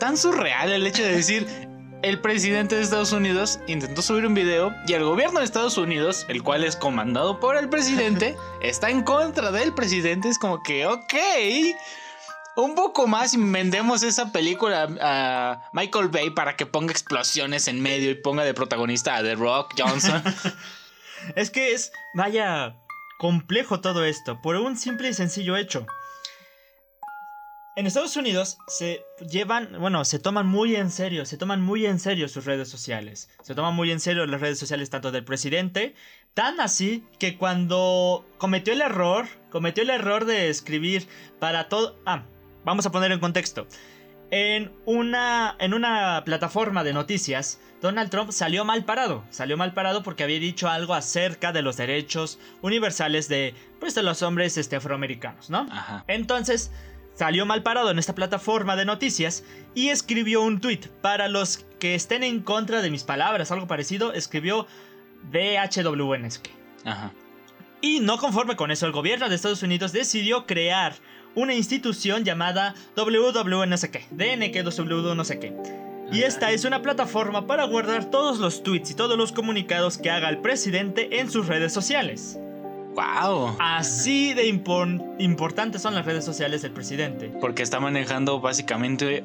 tan 0.00 0.16
surreal 0.16 0.72
el 0.72 0.84
hecho 0.84 1.04
de 1.04 1.12
decir. 1.12 1.69
El 2.02 2.18
presidente 2.20 2.76
de 2.76 2.82
Estados 2.82 3.12
Unidos 3.12 3.60
intentó 3.66 4.00
subir 4.00 4.26
un 4.26 4.32
video 4.32 4.74
y 4.86 4.94
el 4.94 5.04
gobierno 5.04 5.40
de 5.40 5.44
Estados 5.44 5.76
Unidos, 5.76 6.24
el 6.28 6.42
cual 6.42 6.64
es 6.64 6.74
comandado 6.74 7.38
por 7.40 7.56
el 7.56 7.68
presidente, 7.68 8.36
está 8.62 8.88
en 8.88 9.02
contra 9.02 9.50
del 9.50 9.74
presidente. 9.74 10.30
Es 10.30 10.38
como 10.38 10.62
que, 10.62 10.86
ok, 10.86 11.14
un 12.56 12.74
poco 12.74 13.06
más 13.06 13.34
y 13.34 13.36
vendemos 13.36 14.02
esa 14.02 14.32
película 14.32 14.88
a 15.02 15.68
Michael 15.74 16.08
Bay 16.08 16.30
para 16.30 16.56
que 16.56 16.64
ponga 16.64 16.92
explosiones 16.92 17.68
en 17.68 17.82
medio 17.82 18.10
y 18.10 18.14
ponga 18.14 18.44
de 18.44 18.54
protagonista 18.54 19.16
a 19.16 19.22
The 19.22 19.34
Rock 19.34 19.74
Johnson. 19.78 20.22
Es 21.36 21.50
que 21.50 21.74
es, 21.74 21.92
vaya, 22.14 22.76
complejo 23.18 23.82
todo 23.82 24.06
esto, 24.06 24.40
por 24.40 24.56
un 24.56 24.78
simple 24.78 25.10
y 25.10 25.12
sencillo 25.12 25.58
hecho. 25.58 25.86
En 27.76 27.86
Estados 27.86 28.16
Unidos 28.16 28.58
se 28.66 29.04
llevan, 29.30 29.76
bueno, 29.78 30.04
se 30.04 30.18
toman 30.18 30.46
muy 30.46 30.74
en 30.74 30.90
serio, 30.90 31.24
se 31.24 31.36
toman 31.36 31.62
muy 31.62 31.86
en 31.86 32.00
serio 32.00 32.28
sus 32.28 32.44
redes 32.44 32.68
sociales. 32.68 33.30
Se 33.42 33.54
toman 33.54 33.74
muy 33.74 33.92
en 33.92 34.00
serio 34.00 34.26
las 34.26 34.40
redes 34.40 34.58
sociales 34.58 34.90
tanto 34.90 35.12
del 35.12 35.24
presidente, 35.24 35.94
tan 36.34 36.60
así 36.60 37.04
que 37.20 37.38
cuando 37.38 38.26
cometió 38.38 38.72
el 38.72 38.82
error, 38.82 39.26
cometió 39.50 39.84
el 39.84 39.90
error 39.90 40.24
de 40.24 40.48
escribir 40.48 41.06
para 41.38 41.68
todo... 41.68 41.96
Ah, 42.06 42.24
vamos 42.64 42.86
a 42.86 42.90
poner 42.90 43.12
en 43.12 43.20
contexto. 43.20 43.68
En 44.32 44.72
una, 44.84 45.56
en 45.60 45.72
una 45.72 46.22
plataforma 46.24 46.82
de 46.82 46.92
noticias, 46.92 47.60
Donald 47.80 48.10
Trump 48.10 48.32
salió 48.32 48.64
mal 48.64 48.84
parado. 48.84 49.24
Salió 49.30 49.56
mal 49.56 49.74
parado 49.74 50.02
porque 50.02 50.24
había 50.24 50.40
dicho 50.40 50.68
algo 50.68 50.94
acerca 50.94 51.52
de 51.52 51.62
los 51.62 51.76
derechos 51.76 52.40
universales 52.62 53.28
de, 53.28 53.54
pues, 53.78 53.94
de 53.94 54.02
los 54.02 54.22
hombres 54.22 54.56
este, 54.56 54.76
afroamericanos, 54.76 55.50
¿no? 55.50 55.66
Ajá. 55.70 56.04
Entonces, 56.08 56.70
salió 57.20 57.44
mal 57.44 57.62
parado 57.62 57.90
en 57.90 57.98
esta 57.98 58.14
plataforma 58.14 58.76
de 58.76 58.86
noticias 58.86 59.44
y 59.74 59.90
escribió 59.90 60.40
un 60.40 60.58
tweet. 60.58 60.88
Para 61.02 61.28
los 61.28 61.66
que 61.78 61.94
estén 61.94 62.22
en 62.22 62.40
contra 62.40 62.80
de 62.80 62.88
mis 62.88 63.04
palabras, 63.04 63.52
algo 63.52 63.66
parecido, 63.66 64.14
escribió 64.14 64.66
DHWNSK. 65.30 66.48
Ajá. 66.86 67.12
Y 67.82 68.00
no 68.00 68.16
conforme 68.16 68.56
con 68.56 68.70
eso, 68.70 68.86
el 68.86 68.92
gobierno 68.92 69.28
de 69.28 69.34
Estados 69.34 69.62
Unidos 69.62 69.92
decidió 69.92 70.46
crear 70.46 70.94
una 71.34 71.52
institución 71.52 72.24
llamada 72.24 72.74
WW 72.96 73.66
no 73.66 73.76
sé 73.76 73.90
qué, 73.90 74.06
DNKW 74.12 75.14
no 75.14 75.24
sé 75.26 75.38
qué. 75.38 75.54
Y 76.10 76.22
esta 76.22 76.52
es 76.52 76.64
una 76.64 76.80
plataforma 76.80 77.46
para 77.46 77.64
guardar 77.64 78.06
todos 78.06 78.38
los 78.38 78.62
tweets 78.62 78.92
y 78.92 78.94
todos 78.94 79.18
los 79.18 79.32
comunicados 79.32 79.98
que 79.98 80.10
haga 80.10 80.30
el 80.30 80.38
presidente 80.38 81.20
en 81.20 81.30
sus 81.30 81.48
redes 81.48 81.74
sociales. 81.74 82.38
Wow. 82.94 83.56
Así 83.58 84.34
de 84.34 84.52
impor- 84.52 85.02
importantes 85.18 85.80
son 85.82 85.94
las 85.94 86.04
redes 86.04 86.24
sociales 86.24 86.62
del 86.62 86.72
presidente. 86.72 87.32
Porque 87.40 87.62
está 87.62 87.80
manejando 87.80 88.40
básicamente 88.40 89.24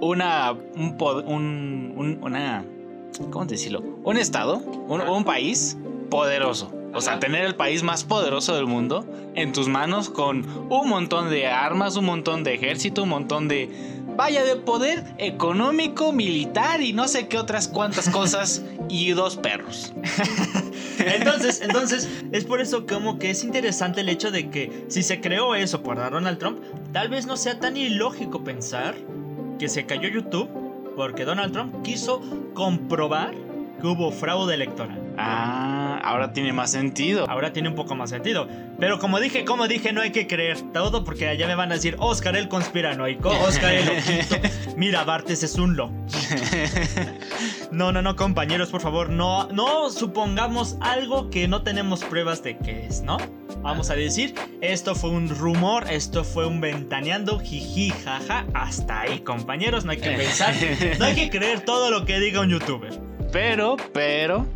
una. 0.00 0.52
Un, 0.52 0.96
un- 1.26 1.94
un- 1.96 2.18
una. 2.22 2.64
¿Cómo 3.30 3.46
decirlo? 3.46 3.82
Un 4.04 4.18
estado, 4.18 4.56
un, 4.58 5.00
un 5.00 5.24
país 5.24 5.78
poderoso. 6.10 6.72
O 6.94 7.00
sea, 7.00 7.18
tener 7.18 7.44
el 7.44 7.54
país 7.56 7.82
más 7.82 8.04
poderoso 8.04 8.54
del 8.56 8.66
mundo 8.66 9.04
en 9.34 9.52
tus 9.52 9.68
manos 9.68 10.08
con 10.08 10.46
un 10.70 10.88
montón 10.88 11.28
de 11.30 11.46
armas, 11.46 11.96
un 11.96 12.06
montón 12.06 12.42
de 12.44 12.54
ejército, 12.54 13.02
un 13.02 13.10
montón 13.10 13.48
de. 13.48 13.70
Vaya, 14.16 14.44
de 14.44 14.56
poder 14.56 15.04
económico, 15.18 16.12
militar 16.12 16.80
y 16.80 16.92
no 16.92 17.06
sé 17.08 17.28
qué 17.28 17.38
otras 17.38 17.68
cuantas 17.68 18.08
cosas. 18.08 18.62
y 18.88 19.10
dos 19.12 19.36
perros. 19.36 19.92
Entonces, 20.98 21.60
entonces, 21.60 22.08
es 22.32 22.44
por 22.44 22.60
eso 22.60 22.86
como 22.86 23.18
que 23.18 23.30
es 23.30 23.44
interesante 23.44 24.00
el 24.00 24.08
hecho 24.08 24.30
de 24.30 24.48
que 24.48 24.86
si 24.88 25.02
se 25.02 25.20
creó 25.20 25.54
eso 25.54 25.82
por 25.82 25.98
Donald 25.98 26.38
Trump, 26.38 26.62
tal 26.92 27.08
vez 27.08 27.26
no 27.26 27.36
sea 27.36 27.60
tan 27.60 27.76
ilógico 27.76 28.42
pensar 28.42 28.94
que 29.58 29.68
se 29.68 29.84
cayó 29.84 30.08
YouTube 30.08 30.48
porque 30.96 31.24
Donald 31.24 31.52
Trump 31.52 31.82
quiso 31.82 32.22
comprobar 32.54 33.34
que 33.80 33.86
hubo 33.86 34.10
fraude 34.10 34.54
electoral. 34.54 34.98
Ah, 35.18 35.75
ahora 36.06 36.32
tiene 36.32 36.52
más 36.52 36.70
sentido. 36.70 37.28
Ahora 37.28 37.52
tiene 37.52 37.68
un 37.68 37.74
poco 37.74 37.94
más 37.94 38.10
sentido. 38.10 38.48
Pero 38.78 38.98
como 38.98 39.20
dije, 39.20 39.44
como 39.44 39.66
dije, 39.68 39.92
no 39.92 40.00
hay 40.00 40.12
que 40.12 40.26
creer 40.26 40.60
todo 40.72 41.04
porque 41.04 41.28
allá 41.28 41.46
me 41.46 41.54
van 41.54 41.72
a 41.72 41.74
decir 41.74 41.96
Oscar 41.98 42.36
el 42.36 42.48
conspiranoico, 42.48 43.28
Oscar 43.28 43.74
el 43.74 43.86
loquito. 43.86 44.36
Mira, 44.76 45.04
Bartes 45.04 45.42
es 45.42 45.56
un 45.56 45.76
loco. 45.76 45.94
No, 47.72 47.90
no, 47.90 48.00
no, 48.00 48.14
compañeros, 48.14 48.70
por 48.70 48.80
favor, 48.80 49.10
no, 49.10 49.48
no 49.48 49.90
supongamos 49.90 50.76
algo 50.80 51.30
que 51.30 51.48
no 51.48 51.62
tenemos 51.62 52.04
pruebas 52.04 52.42
de 52.42 52.56
que 52.56 52.86
es, 52.86 53.02
¿no? 53.02 53.18
Vamos 53.60 53.90
a 53.90 53.96
decir, 53.96 54.34
esto 54.60 54.94
fue 54.94 55.10
un 55.10 55.28
rumor, 55.28 55.90
esto 55.90 56.22
fue 56.22 56.46
un 56.46 56.60
ventaneando, 56.60 57.40
jiji, 57.40 57.90
jaja, 57.90 58.46
hasta 58.54 59.00
ahí, 59.00 59.18
compañeros, 59.18 59.84
no 59.84 59.90
hay 59.90 59.98
que 59.98 60.12
pensar, 60.12 60.54
no 60.98 61.06
hay 61.06 61.16
que 61.16 61.28
creer 61.36 61.62
todo 61.62 61.90
lo 61.90 62.04
que 62.04 62.20
diga 62.20 62.40
un 62.40 62.50
youtuber. 62.50 62.98
Pero, 63.32 63.76
pero, 63.92 64.46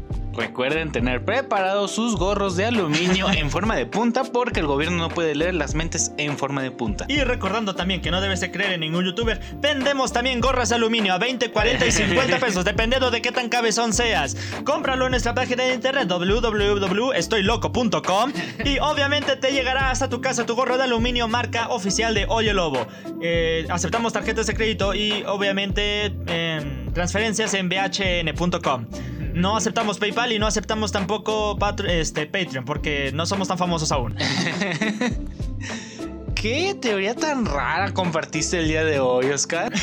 recuerden 0.41 0.91
tener 0.91 1.23
preparados 1.23 1.91
sus 1.91 2.17
gorros 2.17 2.57
de 2.57 2.65
aluminio 2.65 3.31
en 3.31 3.51
forma 3.51 3.77
de 3.77 3.85
punta 3.85 4.25
porque 4.25 4.61
el 4.61 4.67
gobierno 4.67 4.97
no 4.97 5.11
puede 5.11 5.35
leer 5.35 5.53
las 5.53 5.75
mentes 5.75 6.13
en 6.17 6.39
forma 6.39 6.63
de 6.63 6.71
punta. 6.71 7.05
Y 7.09 7.21
recordando 7.21 7.75
también 7.75 8.01
que 8.01 8.11
no 8.11 8.23
debes 8.23 8.41
de 8.41 8.51
creer 8.51 8.73
en 8.73 8.81
ningún 8.81 9.05
youtuber, 9.05 9.39
vendemos 9.57 10.15
también 10.15 10.41
gorras 10.41 10.71
de 10.71 10.77
aluminio 10.77 11.13
a 11.13 11.19
20, 11.19 11.51
40 11.51 11.87
y 11.87 11.93
50 11.93 12.39
pesos, 12.41 12.65
dependiendo 12.65 13.11
de 13.11 13.21
qué 13.21 13.33
tan 13.33 13.51
cabezón 13.51 13.93
seas. 13.93 14.35
Cómpralo 14.65 15.05
en 15.05 15.11
nuestra 15.11 15.35
página 15.35 15.65
de 15.65 15.75
internet 15.75 16.09
www.estoyloco.com 16.09 18.33
y 18.65 18.79
obviamente 18.79 19.37
te 19.37 19.53
llegará 19.53 19.91
hasta 19.91 20.09
tu 20.09 20.23
casa 20.23 20.47
tu 20.47 20.55
gorro 20.55 20.79
de 20.79 20.85
aluminio 20.85 21.29
marca 21.29 21.69
oficial 21.69 22.15
de 22.15 22.25
Oye 22.29 22.55
Lobo. 22.55 22.87
Eh, 23.21 23.67
aceptamos 23.69 24.15
tarjetas 24.15 24.47
de 24.47 24.55
crédito 24.55 24.95
y 24.95 25.23
obviamente 25.27 26.07
em, 26.27 26.91
transferencias 26.95 27.53
en 27.53 27.69
bhn.com. 27.69 28.87
No 29.35 29.57
aceptamos 29.57 29.99
PayPal 29.99 30.33
y 30.33 30.39
no 30.39 30.47
aceptamos 30.47 30.93
tampoco 30.93 31.59
patr- 31.59 31.89
este, 31.89 32.27
Patreon 32.27 32.65
porque 32.65 33.11
no 33.13 33.27
somos 33.27 33.49
tan 33.49 33.59
famosos 33.59 33.93
aún. 33.93 34.17
¿Qué 36.35 36.75
teoría 36.81 37.15
tan 37.15 37.45
rara 37.45 37.93
compartiste 37.93 38.59
el 38.59 38.69
día 38.69 38.83
de 38.85 38.99
hoy, 38.99 39.27
Oscar? 39.27 39.73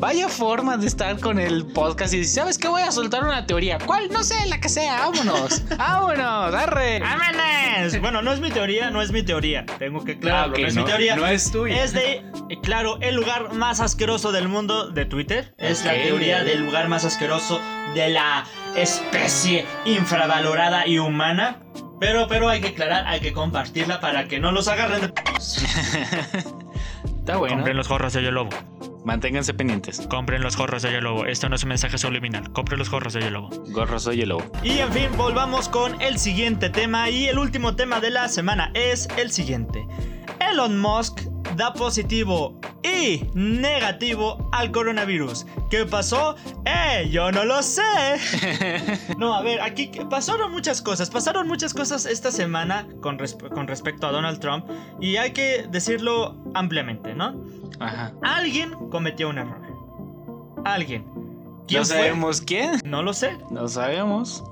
Vaya 0.00 0.30
forma 0.30 0.78
de 0.78 0.86
estar 0.86 1.20
con 1.20 1.38
el 1.38 1.66
podcast 1.66 2.14
y 2.14 2.20
decir, 2.20 2.34
¿sabes 2.40 2.56
qué? 2.56 2.68
Voy 2.68 2.80
a 2.80 2.90
soltar 2.90 3.22
una 3.22 3.44
teoría. 3.46 3.76
¿Cuál? 3.84 4.08
No 4.10 4.24
sé, 4.24 4.46
la 4.46 4.58
que 4.58 4.70
sea. 4.70 4.98
Vámonos. 5.00 5.62
Vámonos, 5.76 6.54
arre. 6.54 7.00
¡Vámonos! 7.00 8.00
Bueno, 8.00 8.22
no 8.22 8.32
es 8.32 8.40
mi 8.40 8.50
teoría, 8.50 8.90
no 8.90 9.02
es 9.02 9.12
mi 9.12 9.22
teoría. 9.22 9.66
Tengo 9.78 10.02
que 10.02 10.12
aclararlo. 10.12 10.56
Ah, 10.56 10.60
no 10.60 10.66
es 10.66 10.74
no- 10.74 10.82
mi 10.84 10.88
teoría. 10.88 11.16
no 11.16 11.26
es 11.26 11.52
tuya. 11.52 11.84
Es 11.84 11.92
de, 11.92 12.24
claro, 12.62 12.96
el 13.02 13.14
lugar 13.14 13.52
más 13.52 13.80
asqueroso 13.80 14.32
del 14.32 14.48
mundo 14.48 14.88
de 14.90 15.04
Twitter. 15.04 15.54
Es 15.58 15.84
la 15.84 15.92
teoría 15.92 16.44
del 16.44 16.64
lugar 16.64 16.88
más 16.88 17.04
asqueroso 17.04 17.60
de 17.94 18.08
la 18.08 18.46
especie 18.76 19.66
infravalorada 19.84 20.86
y 20.86 20.98
humana. 20.98 21.60
Pero, 22.00 22.26
pero 22.26 22.48
hay 22.48 22.62
que 22.62 22.68
aclarar, 22.68 23.06
hay 23.06 23.20
que 23.20 23.34
compartirla 23.34 24.00
para 24.00 24.26
que 24.28 24.40
no 24.40 24.50
los 24.50 24.66
agarren 24.68 25.02
de... 25.02 25.06
Está 27.18 27.36
bueno. 27.36 27.56
Compren 27.56 27.76
los 27.76 27.86
gorros 27.88 28.14
de 28.14 28.22
Lobo. 28.22 28.48
Manténganse 29.04 29.54
pendientes. 29.54 30.06
Compren 30.08 30.42
los 30.42 30.56
gorros 30.56 30.82
de 30.82 31.00
Lobo. 31.00 31.26
Esto 31.26 31.48
no 31.48 31.56
es 31.56 31.62
un 31.62 31.70
mensaje 31.70 31.98
subliminal. 31.98 32.52
Compren 32.52 32.78
los 32.78 32.90
gorros 32.90 33.12
de 33.12 33.30
Lobo. 33.30 33.50
Gorro 33.68 33.98
soy 33.98 34.22
el 34.22 34.30
lobo. 34.30 34.44
Y 34.62 34.78
en 34.78 34.92
fin, 34.92 35.08
volvamos 35.16 35.68
con 35.68 36.00
el 36.00 36.18
siguiente 36.18 36.70
tema. 36.70 37.08
Y 37.10 37.26
el 37.26 37.38
último 37.38 37.76
tema 37.76 38.00
de 38.00 38.10
la 38.10 38.28
semana 38.28 38.70
es 38.74 39.08
el 39.16 39.30
siguiente. 39.30 39.86
Elon 40.40 40.78
Musk 40.78 41.29
da 41.60 41.74
positivo 41.74 42.58
y 42.82 43.22
negativo 43.34 44.48
al 44.50 44.70
coronavirus. 44.72 45.44
¿Qué 45.70 45.84
pasó? 45.84 46.34
¡Eh! 46.64 47.06
Yo 47.10 47.30
no 47.30 47.44
lo 47.44 47.62
sé. 47.62 47.82
No, 49.18 49.34
a 49.34 49.42
ver, 49.42 49.60
aquí 49.60 49.90
pasaron 50.08 50.50
muchas 50.52 50.80
cosas. 50.80 51.10
Pasaron 51.10 51.46
muchas 51.46 51.74
cosas 51.74 52.06
esta 52.06 52.30
semana 52.32 52.88
con, 53.02 53.18
resp- 53.18 53.50
con 53.50 53.68
respecto 53.68 54.06
a 54.06 54.10
Donald 54.12 54.40
Trump. 54.40 54.64
Y 55.00 55.16
hay 55.16 55.32
que 55.32 55.66
decirlo 55.70 56.34
ampliamente, 56.54 57.14
¿no? 57.14 57.44
Ajá. 57.78 58.12
Alguien 58.22 58.72
cometió 58.90 59.28
un 59.28 59.36
error. 59.36 59.60
Alguien. 60.64 61.04
¿Quién 61.68 61.82
No 61.82 61.86
fue? 61.86 61.96
sabemos 61.96 62.40
quién. 62.40 62.80
No 62.84 63.02
lo 63.02 63.12
sé. 63.12 63.36
No 63.50 63.68
sabemos. 63.68 64.42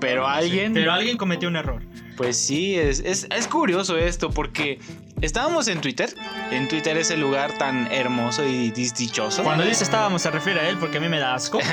Pero 0.00 0.26
alguien. 0.26 0.72
Pero 0.74 0.92
alguien 0.92 1.16
cometió 1.16 1.48
un 1.48 1.54
error. 1.56 1.82
Pues 2.16 2.36
sí, 2.36 2.74
es, 2.76 2.98
es, 3.00 3.28
es 3.30 3.46
curioso 3.46 3.96
esto 3.96 4.30
porque 4.30 4.78
estábamos 5.20 5.68
en 5.68 5.80
Twitter. 5.80 6.14
En 6.50 6.68
Twitter 6.68 6.96
es 6.96 7.10
el 7.10 7.20
lugar 7.20 7.56
tan 7.58 7.90
hermoso 7.92 8.46
y 8.46 8.70
dichoso. 8.70 9.42
Cuando 9.42 9.64
dice 9.64 9.84
estábamos 9.84 10.22
se 10.22 10.30
refiere 10.30 10.60
a 10.60 10.68
él 10.68 10.78
porque 10.78 10.98
a 10.98 11.00
mí 11.00 11.08
me 11.08 11.18
da 11.18 11.34
asco. 11.34 11.58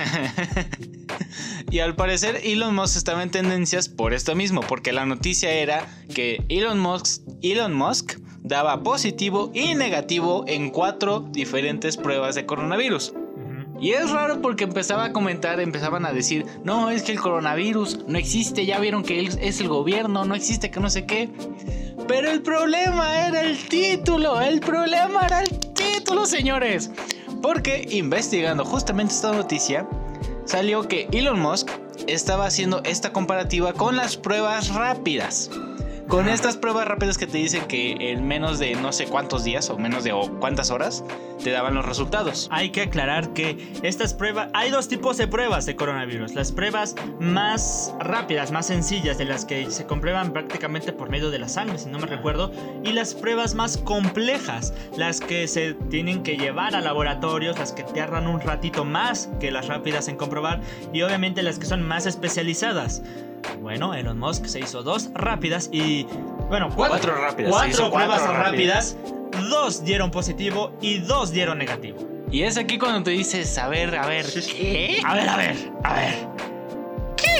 Y 1.69 1.79
al 1.79 1.95
parecer 1.95 2.39
Elon 2.43 2.73
Musk 2.73 2.95
estaba 2.95 3.23
en 3.23 3.29
tendencias 3.29 3.89
por 3.89 4.13
esto 4.13 4.35
mismo, 4.35 4.61
porque 4.61 4.93
la 4.93 5.05
noticia 5.05 5.51
era 5.51 5.85
que 6.13 6.43
Elon 6.47 6.79
Musk, 6.79 7.23
Elon 7.41 7.73
Musk 7.73 8.19
daba 8.41 8.83
positivo 8.83 9.51
y 9.53 9.75
negativo 9.75 10.45
en 10.47 10.69
cuatro 10.69 11.19
diferentes 11.19 11.97
pruebas 11.97 12.35
de 12.35 12.45
coronavirus. 12.45 13.13
Y 13.79 13.91
es 13.91 14.09
raro 14.09 14.41
porque 14.41 14.63
empezaba 14.63 15.05
a 15.05 15.13
comentar, 15.13 15.59
empezaban 15.59 16.05
a 16.05 16.13
decir, 16.13 16.45
no, 16.63 16.89
es 16.89 17.03
que 17.03 17.11
el 17.11 17.19
coronavirus 17.19 18.05
no 18.07 18.17
existe, 18.17 18.65
ya 18.65 18.79
vieron 18.79 19.03
que 19.03 19.19
él 19.19 19.37
es 19.39 19.59
el 19.59 19.67
gobierno, 19.67 20.25
no 20.25 20.33
existe, 20.35 20.71
que 20.71 20.79
no 20.79 20.89
sé 20.89 21.05
qué. 21.05 21.29
Pero 22.07 22.31
el 22.31 22.41
problema 22.41 23.27
era 23.27 23.41
el 23.41 23.57
título, 23.67 24.39
el 24.39 24.61
problema 24.61 25.25
era 25.25 25.41
el 25.41 25.49
título, 25.73 26.25
señores. 26.25 26.89
Porque 27.41 27.85
investigando 27.91 28.63
justamente 28.63 29.13
esta 29.13 29.33
noticia, 29.33 29.87
salió 30.45 30.87
que 30.87 31.07
Elon 31.11 31.39
Musk 31.39 31.69
estaba 32.07 32.45
haciendo 32.45 32.81
esta 32.83 33.11
comparativa 33.11 33.73
con 33.73 33.97
las 33.97 34.15
pruebas 34.15 34.73
rápidas. 34.73 35.49
Con 36.07 36.29
estas 36.29 36.55
pruebas 36.55 36.87
rápidas 36.87 37.17
que 37.17 37.27
te 37.27 37.37
dicen 37.37 37.65
que 37.65 38.11
en 38.11 38.25
menos 38.25 38.59
de 38.59 38.75
no 38.75 38.93
sé 38.93 39.07
cuántos 39.07 39.43
días 39.43 39.69
o 39.69 39.77
menos 39.77 40.05
de 40.05 40.13
o 40.13 40.39
cuántas 40.39 40.71
horas 40.71 41.03
te 41.43 41.51
daban 41.51 41.75
los 41.75 41.85
resultados. 41.85 42.47
Hay 42.49 42.69
que 42.69 42.83
aclarar 42.83 43.33
que 43.33 43.73
estas 43.83 44.13
pruebas, 44.13 44.49
hay 44.53 44.71
dos 44.71 44.87
tipos 44.87 45.17
de 45.17 45.27
pruebas 45.27 45.65
de 45.65 45.75
coronavirus. 45.75 46.33
Las 46.33 46.53
pruebas 46.53 46.95
más 47.19 47.93
rápidas, 47.99 48.53
más 48.53 48.67
sencillas, 48.67 49.17
de 49.17 49.25
las 49.25 49.43
que 49.43 49.69
se 49.69 49.85
comprueban 49.85 50.31
prácticamente 50.31 50.93
por 50.93 51.09
medio 51.09 51.29
de 51.29 51.39
la 51.39 51.49
sangre, 51.49 51.77
si 51.77 51.89
no 51.89 51.99
me 51.99 52.07
recuerdo, 52.07 52.53
y 52.85 52.93
las 52.93 53.13
pruebas 53.13 53.53
más 53.53 53.77
complejas, 53.77 54.73
las 54.95 55.19
que 55.19 55.45
se 55.49 55.73
tienen 55.89 56.23
que 56.23 56.37
llevar 56.37 56.73
a 56.75 56.81
laboratorios, 56.81 57.59
las 57.59 57.73
que 57.73 57.83
tardan 57.83 58.27
un 58.27 58.39
ratito 58.39 58.85
más 58.85 59.29
que 59.41 59.51
las 59.51 59.67
rápidas 59.67 60.07
en 60.07 60.15
comprobar, 60.15 60.61
y 60.93 61.01
obviamente 61.01 61.43
las 61.43 61.59
que 61.59 61.65
son 61.65 61.85
más 61.85 62.05
especializadas. 62.05 63.03
Bueno, 63.61 63.93
Elon 63.93 64.19
Musk 64.19 64.45
se 64.45 64.59
hizo 64.59 64.83
dos 64.83 65.09
rápidas 65.13 65.69
y. 65.71 66.05
Bueno, 66.49 66.69
cuatro, 66.75 66.97
Cuatro 67.11 67.15
rápidas, 67.15 67.49
se 67.49 67.51
Cuatro 67.51 67.69
hizo 67.69 67.91
cuatro 67.91 68.13
pruebas 68.15 68.37
rápidas. 68.37 68.97
rápidas. 68.97 69.49
Dos 69.49 69.83
dieron 69.83 70.11
positivo 70.11 70.71
y 70.81 70.99
dos 70.99 71.31
dieron 71.31 71.57
negativo. 71.57 71.97
Y 72.31 72.43
es 72.43 72.57
aquí 72.57 72.77
cuando 72.77 73.03
te 73.03 73.11
dices, 73.11 73.57
a 73.57 73.67
ver, 73.69 73.95
a 73.95 74.05
ver, 74.05 74.25
¿qué? 74.25 74.99
A 75.05 75.15
ver, 75.15 75.29
a 75.29 75.37
ver, 75.37 75.55
a 75.83 75.93
ver. 75.93 76.27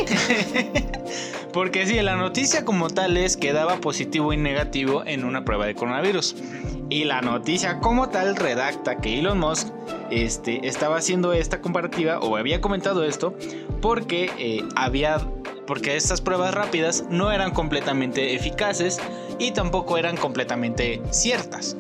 Porque 1.54 1.86
sí, 1.88 2.00
la 2.02 2.16
noticia 2.16 2.66
como 2.66 2.90
tal 2.90 3.18
es 3.18 3.36
que 3.38 3.54
daba 3.54 3.78
positivo 3.78 4.34
y 4.34 4.38
negativo 4.38 5.04
en 5.06 5.24
una 5.26 5.44
prueba 5.44 5.66
de 5.66 5.76
coronavirus. 5.76 6.36
Y 6.90 7.04
la 7.06 7.22
noticia 7.22 7.80
como 7.80 8.10
tal 8.10 8.36
redacta 8.36 8.98
que 8.98 9.20
Elon 9.20 9.40
Musk 9.40 9.70
este, 10.10 10.68
estaba 10.68 10.98
haciendo 10.98 11.34
esta 11.34 11.62
comparativa 11.62 12.20
o 12.20 12.38
había 12.38 12.62
comentado 12.62 13.04
esto 13.04 13.34
porque 13.82 14.32
eh, 14.38 14.64
había 14.76 15.20
porque 15.68 15.96
estas 15.96 16.22
pruebas 16.22 16.54
rápidas 16.54 17.04
no 17.10 17.32
eran 17.32 17.52
completamente 17.52 18.34
eficaces 18.34 19.00
y 19.38 19.52
tampoco 19.52 19.98
eran 19.98 20.18
completamente 20.18 21.02
ciertas. 21.12 21.78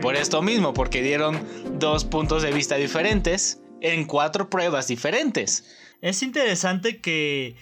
Por 0.00 0.16
esto 0.16 0.42
mismo, 0.42 0.74
porque 0.74 1.02
dieron 1.02 1.40
dos 1.78 2.04
puntos 2.04 2.42
de 2.42 2.52
vista 2.52 2.76
diferentes 2.76 3.60
en 3.80 4.04
cuatro 4.04 4.48
pruebas 4.50 4.88
diferentes. 4.88 5.64
Es 6.00 6.22
interesante 6.22 7.00
que. 7.00 7.56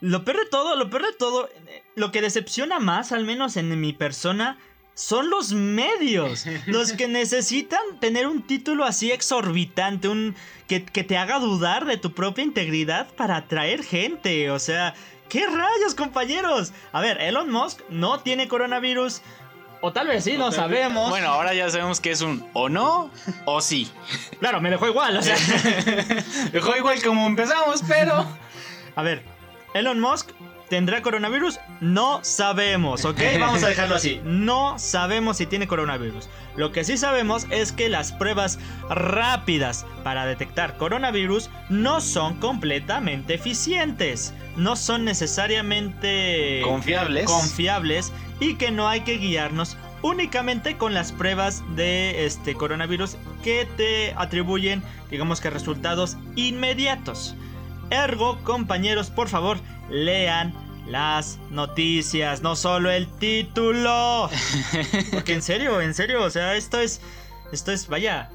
Lo 0.00 0.24
peor 0.24 0.38
de 0.38 0.46
todo, 0.50 0.74
lo 0.74 0.90
peor 0.90 1.06
de 1.06 1.12
todo, 1.12 1.48
lo 1.94 2.10
que 2.10 2.22
decepciona 2.22 2.80
más, 2.80 3.12
al 3.12 3.24
menos 3.24 3.56
en 3.56 3.80
mi 3.80 3.92
persona, 3.92 4.58
son 4.94 5.30
los 5.30 5.52
medios. 5.52 6.46
los 6.66 6.92
que 6.92 7.06
necesitan 7.06 8.00
tener 8.00 8.26
un 8.26 8.42
título 8.42 8.84
así 8.84 9.12
exorbitante, 9.12 10.08
un. 10.08 10.34
Que, 10.66 10.84
que 10.84 11.04
te 11.04 11.18
haga 11.18 11.38
dudar 11.38 11.84
de 11.84 11.98
tu 11.98 12.14
propia 12.14 12.42
integridad 12.42 13.14
para 13.14 13.36
atraer 13.36 13.84
gente. 13.84 14.50
O 14.50 14.58
sea, 14.58 14.94
¿qué 15.28 15.46
rayos, 15.46 15.94
compañeros? 15.96 16.72
A 16.92 17.00
ver, 17.00 17.20
Elon 17.20 17.50
Musk 17.50 17.80
no 17.88 18.20
tiene 18.20 18.48
coronavirus. 18.48 19.22
O 19.84 19.92
tal 19.92 20.06
vez 20.06 20.22
sí, 20.22 20.38
no 20.38 20.52
sabemos. 20.52 21.10
Bueno, 21.10 21.28
ahora 21.28 21.54
ya 21.54 21.68
sabemos 21.68 22.00
que 22.00 22.12
es 22.12 22.20
un 22.20 22.46
o 22.52 22.68
no 22.68 23.10
o 23.46 23.60
sí. 23.60 23.90
claro, 24.38 24.60
me 24.60 24.70
dejó 24.70 24.86
igual, 24.86 25.16
o 25.16 25.22
sea. 25.22 25.36
Dejó 26.52 26.76
igual 26.76 27.02
como 27.02 27.26
empezamos, 27.26 27.82
pero. 27.88 28.24
A 28.94 29.02
ver, 29.02 29.24
Elon 29.74 29.98
Musk 29.98 30.30
tendrá 30.72 31.02
coronavirus? 31.02 31.60
No 31.80 32.20
sabemos, 32.22 33.04
¿ok? 33.04 33.20
Vamos 33.38 33.62
a 33.62 33.68
dejarlo 33.68 33.94
así. 33.94 34.22
No 34.24 34.78
sabemos 34.78 35.36
si 35.36 35.44
tiene 35.44 35.68
coronavirus. 35.68 36.30
Lo 36.56 36.72
que 36.72 36.82
sí 36.82 36.96
sabemos 36.96 37.46
es 37.50 37.72
que 37.72 37.90
las 37.90 38.12
pruebas 38.12 38.58
rápidas 38.88 39.84
para 40.02 40.24
detectar 40.24 40.78
coronavirus 40.78 41.50
no 41.68 42.00
son 42.00 42.40
completamente 42.40 43.34
eficientes. 43.34 44.32
No 44.56 44.76
son 44.76 45.04
necesariamente 45.04 46.60
Confiables. 46.64 47.26
confiables 47.26 48.12
y 48.40 48.54
que 48.54 48.70
no 48.70 48.88
hay 48.88 49.00
que 49.00 49.16
guiarnos 49.18 49.76
únicamente 50.02 50.76
con 50.76 50.94
las 50.94 51.12
pruebas 51.12 51.62
de 51.76 52.26
este 52.26 52.54
coronavirus 52.54 53.16
que 53.44 53.66
te 53.76 54.12
atribuyen, 54.16 54.82
digamos 55.10 55.40
que 55.40 55.48
resultados 55.50 56.16
inmediatos. 56.36 57.34
Ergo, 57.90 58.38
compañeros, 58.42 59.10
por 59.10 59.28
favor, 59.28 59.58
lean 59.90 60.52
las 60.86 61.38
noticias, 61.50 62.42
no 62.42 62.56
solo 62.56 62.90
el 62.90 63.06
título. 63.18 64.28
Porque 65.12 65.34
en 65.34 65.42
serio, 65.42 65.80
en 65.80 65.94
serio, 65.94 66.22
o 66.22 66.30
sea, 66.30 66.56
esto 66.56 66.80
es 66.80 67.00
esto 67.52 67.70
es 67.70 67.86
vaya 67.88 68.30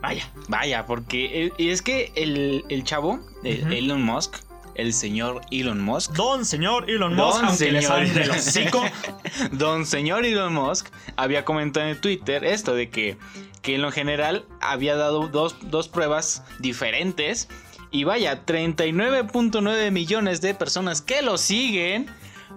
vaya. 0.00 0.28
Vaya, 0.48 0.86
porque. 0.86 1.46
eh, 1.46 1.52
Y 1.58 1.70
es 1.70 1.80
que 1.82 2.12
el, 2.14 2.64
el 2.68 2.84
chavo, 2.84 3.20
el. 3.42 3.72
Elon 3.72 4.02
Musk, 4.02 4.36
el 4.74 4.92
señor 4.92 5.40
Elon 5.50 5.82
Musk, 5.82 6.12
Don 6.12 6.44
señor 6.44 6.90
Elon 6.90 7.16
Don 7.16 7.28
Musk, 7.28 7.44
aunque 7.44 7.72
le 7.72 7.82
señor. 7.82 8.30
hocico. 8.30 8.82
don 9.52 9.86
señor 9.86 10.24
Elon 10.24 10.52
Musk, 10.52 10.88
había 11.16 11.44
comentado 11.44 11.88
en 11.88 12.00
Twitter 12.00 12.44
esto 12.44 12.74
de 12.74 12.90
que, 12.90 13.16
que 13.62 13.74
en 13.74 13.82
lo 13.82 13.90
general 13.92 14.44
había 14.60 14.96
dado 14.96 15.28
dos, 15.28 15.56
dos 15.62 15.88
pruebas 15.88 16.42
diferentes. 16.58 17.48
Y 17.90 18.02
vaya, 18.02 18.44
39.9 18.44 19.90
millones 19.92 20.40
de 20.40 20.54
personas 20.54 21.00
que 21.00 21.22
lo 21.22 21.38
siguen. 21.38 22.06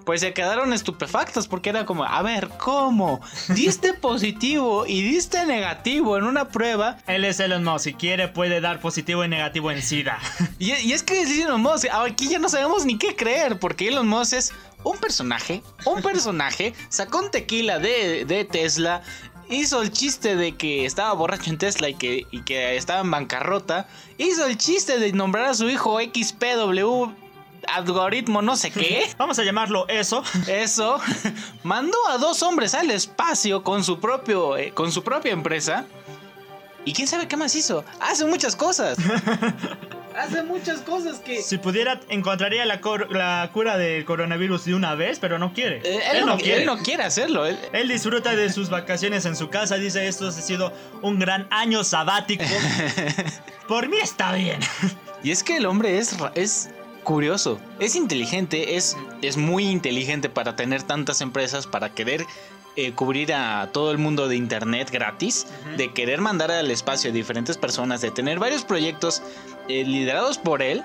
Pues 0.05 0.21
se 0.21 0.33
quedaron 0.33 0.73
estupefactos 0.73 1.47
porque 1.47 1.69
era 1.69 1.86
como, 1.86 2.03
a 2.03 2.21
ver, 2.21 2.49
¿cómo? 2.57 3.21
Diste 3.49 3.93
positivo 3.93 4.86
y 4.88 5.01
diste 5.01 5.45
negativo 5.45 6.17
en 6.17 6.23
una 6.23 6.49
prueba 6.49 6.97
Él 7.07 7.25
es 7.25 7.39
Elon 7.39 7.63
Musk, 7.63 7.83
si 7.83 7.93
quiere 7.93 8.27
puede 8.27 8.62
dar 8.62 8.79
positivo 8.79 9.23
y 9.23 9.27
negativo 9.27 9.71
en 9.71 9.81
SIDA. 9.81 10.19
Y, 10.60 10.73
y 10.73 10.93
es 10.93 11.03
que 11.03 11.21
es 11.21 11.29
Elon 11.29 11.62
Musk, 11.62 11.88
aquí 11.91 12.29
ya 12.29 12.39
no 12.39 12.49
sabemos 12.49 12.86
ni 12.86 12.97
qué 12.97 13.15
creer, 13.15 13.60
porque 13.60 13.89
Elon 13.89 14.07
Musk 14.07 14.33
es 14.33 14.53
un 14.83 14.97
personaje, 14.97 15.62
un 15.86 16.01
personaje, 16.01 16.73
sacó 16.89 17.19
un 17.19 17.31
tequila 17.31 17.79
de, 17.79 18.25
de 18.25 18.45
Tesla 18.45 19.01
hizo 19.49 19.81
el 19.81 19.91
chiste 19.91 20.36
de 20.36 20.55
que 20.55 20.86
estaba 20.86 21.13
borracho 21.13 21.49
en 21.49 21.57
Tesla 21.57 21.89
y 21.89 21.95
que, 21.95 22.25
y 22.31 22.41
que 22.41 22.75
estaba 22.75 23.01
en 23.01 23.12
bancarrota. 23.12 23.88
Hizo 24.17 24.45
el 24.45 24.57
chiste 24.57 24.99
de 24.99 25.12
nombrar 25.13 25.45
a 25.45 25.53
su 25.53 25.69
hijo 25.69 25.99
XPW 25.99 27.26
algoritmo 27.67 28.41
no 28.41 28.55
sé 28.55 28.71
qué. 28.71 29.07
Vamos 29.17 29.39
a 29.39 29.43
llamarlo 29.43 29.87
eso. 29.87 30.23
Eso. 30.47 30.99
Mandó 31.63 31.97
a 32.09 32.17
dos 32.17 32.41
hombres 32.43 32.73
al 32.73 32.91
espacio 32.91 33.63
con 33.63 33.83
su 33.83 33.99
propio 33.99 34.57
eh, 34.57 34.71
con 34.73 34.91
su 34.91 35.03
propia 35.03 35.31
empresa. 35.31 35.85
Y 36.85 36.93
quién 36.93 37.07
sabe 37.07 37.27
qué 37.27 37.35
más 37.35 37.53
hizo. 37.55 37.83
Hace 37.99 38.25
muchas 38.25 38.55
cosas. 38.55 38.97
Hace 40.17 40.41
muchas 40.41 40.79
cosas 40.79 41.19
que. 41.19 41.43
Si 41.43 41.57
pudiera, 41.57 41.99
encontraría 42.09 42.65
la, 42.65 42.79
cura 42.79 43.77
del 43.77 44.05
coronavirus 44.05 44.65
de 44.65 44.73
una 44.73 44.95
vez, 44.95 45.19
pero 45.19 45.37
no 45.37 45.53
quiere. 45.53 45.81
Eh, 45.83 45.99
él, 46.13 46.25
no, 46.25 46.37
él 46.37 46.65
no 46.65 46.77
quiere 46.79 47.03
hacerlo. 47.03 47.45
Él, 47.45 47.59
Él 47.73 47.87
disfruta 47.87 48.35
de 48.35 48.49
sus 48.51 48.69
vacaciones 48.69 49.25
en 49.25 49.35
su 49.35 49.49
casa, 49.49 49.75
dice 49.75 50.07
esto 50.07 50.29
ha 50.29 50.31
sido 50.31 50.73
un 51.01 51.19
gran 51.19 51.45
año 51.51 51.83
sabático. 51.83 52.45
Por 53.67 53.89
mí 53.89 53.97
está 54.01 54.31
bien. 54.31 54.59
Y 55.23 55.31
es 55.31 55.43
que 55.43 55.57
el 55.57 55.65
hombre 55.65 55.97
es, 55.97 56.15
es 56.35 56.69
curioso, 57.07 57.57
es 57.79 57.95
inteligente, 57.95 58.75
es, 58.75 58.97
es 59.21 59.37
muy 59.37 59.69
inteligente 59.69 60.27
para 60.27 60.57
tener 60.57 60.83
tantas 60.83 61.21
empresas, 61.21 61.65
para 61.65 61.93
querer 61.93 62.25
eh, 62.75 62.91
cubrir 62.91 63.33
a 63.33 63.69
todo 63.71 63.91
el 63.91 63.97
mundo 63.97 64.27
de 64.27 64.35
Internet 64.35 64.91
gratis, 64.91 65.47
de 65.77 65.93
querer 65.93 66.19
mandar 66.19 66.51
al 66.51 66.69
espacio 66.69 67.09
a 67.09 67.13
diferentes 67.13 67.57
personas, 67.57 68.01
de 68.01 68.11
tener 68.11 68.39
varios 68.39 68.65
proyectos 68.65 69.23
eh, 69.69 69.85
liderados 69.85 70.37
por 70.37 70.61
él 70.61 70.83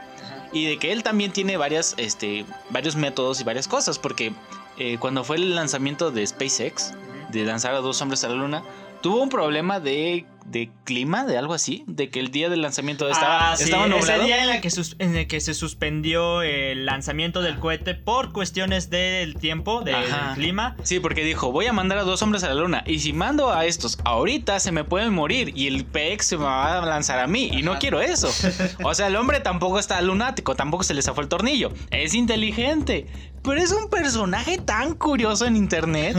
y 0.53 0.67
de 0.67 0.79
que 0.79 0.93
él 0.93 1.03
también 1.03 1.33
tiene 1.33 1.57
varias, 1.57 1.95
este, 1.97 2.45
varios 2.71 2.95
métodos 2.95 3.41
y 3.41 3.45
varias 3.45 3.67
cosas, 3.67 3.99
porque 3.99 4.33
eh, 4.79 4.99
cuando 5.01 5.25
fue 5.25 5.39
el 5.39 5.57
lanzamiento 5.57 6.13
de 6.13 6.25
SpaceX, 6.25 6.93
de 7.33 7.45
lanzar 7.45 7.75
a 7.75 7.79
dos 7.79 8.01
hombres 8.01 8.23
a 8.23 8.29
la 8.29 8.37
luna, 8.37 8.63
tuvo 9.01 9.21
un 9.21 9.29
problema 9.29 9.81
de, 9.81 10.25
de 10.47 10.71
clima, 10.85 11.25
de 11.25 11.39
algo 11.39 11.55
así, 11.55 11.85
de 11.87 12.11
que 12.11 12.21
el 12.21 12.31
día 12.31 12.49
del 12.49 12.63
lanzamiento 12.63 13.09
estaba, 13.09 13.53
Ah, 13.53 13.57
sí, 13.57 13.65
estaba 13.65 13.87
ese 13.87 13.95
nublado. 13.97 14.25
día 14.25 14.43
en, 14.43 14.49
la 14.49 14.61
que 14.61 14.69
en 14.99 15.17
el 15.17 15.27
que 15.27 15.41
se 15.41 15.55
suspendió 15.55 16.43
el 16.43 16.85
lanzamiento 16.87 17.43
del 17.43 17.59
cohete 17.59 17.95
por 17.95 18.33
cuestiones 18.33 18.91
del 18.91 19.35
tiempo, 19.37 19.83
del 19.83 19.95
Ajá. 19.95 20.35
clima. 20.35 20.77
Sí, 20.83 21.01
porque 21.01 21.25
dijo, 21.25 21.53
voy 21.53 21.67
a 21.67 21.73
mandar 21.73 21.99
a 21.99 22.03
dos 22.05 22.23
hombres 22.23 22.45
a 22.45 22.49
la 22.49 22.55
luna. 22.55 22.83
Y 22.87 22.99
si 23.01 23.13
mando 23.13 23.53
a 23.53 23.65
estos 23.67 23.99
ahorita 24.05 24.61
se 24.61 24.73
me 24.73 24.85
pueden 24.85 25.13
morir 25.15 25.53
y 25.57 25.67
el 25.69 25.85
PX 25.85 26.27
se 26.27 26.37
me 26.37 26.45
va 26.45 26.79
a 26.79 26.87
lanzar 26.87 27.19
a 27.21 27.27
mí. 27.27 27.49
Y 27.53 27.63
no 27.63 27.79
quiero 27.79 28.01
eso. 28.01 28.29
O 28.85 28.95
sea, 28.95 29.07
el 29.07 29.17
hombre 29.17 29.41
tampoco 29.41 29.79
está 29.79 30.01
lunático, 30.03 30.55
tampoco 30.57 30.83
se 30.83 30.95
le 30.95 31.03
zafó 31.03 31.21
el 31.21 31.29
tornillo. 31.29 31.73
Es 31.91 32.15
inteligente. 32.15 33.07
Pero 33.45 33.61
es 33.61 33.73
un 33.73 33.91
personaje 33.91 34.59
tan 34.59 34.95
curioso 34.95 35.47
en 35.47 35.57
internet 35.57 36.17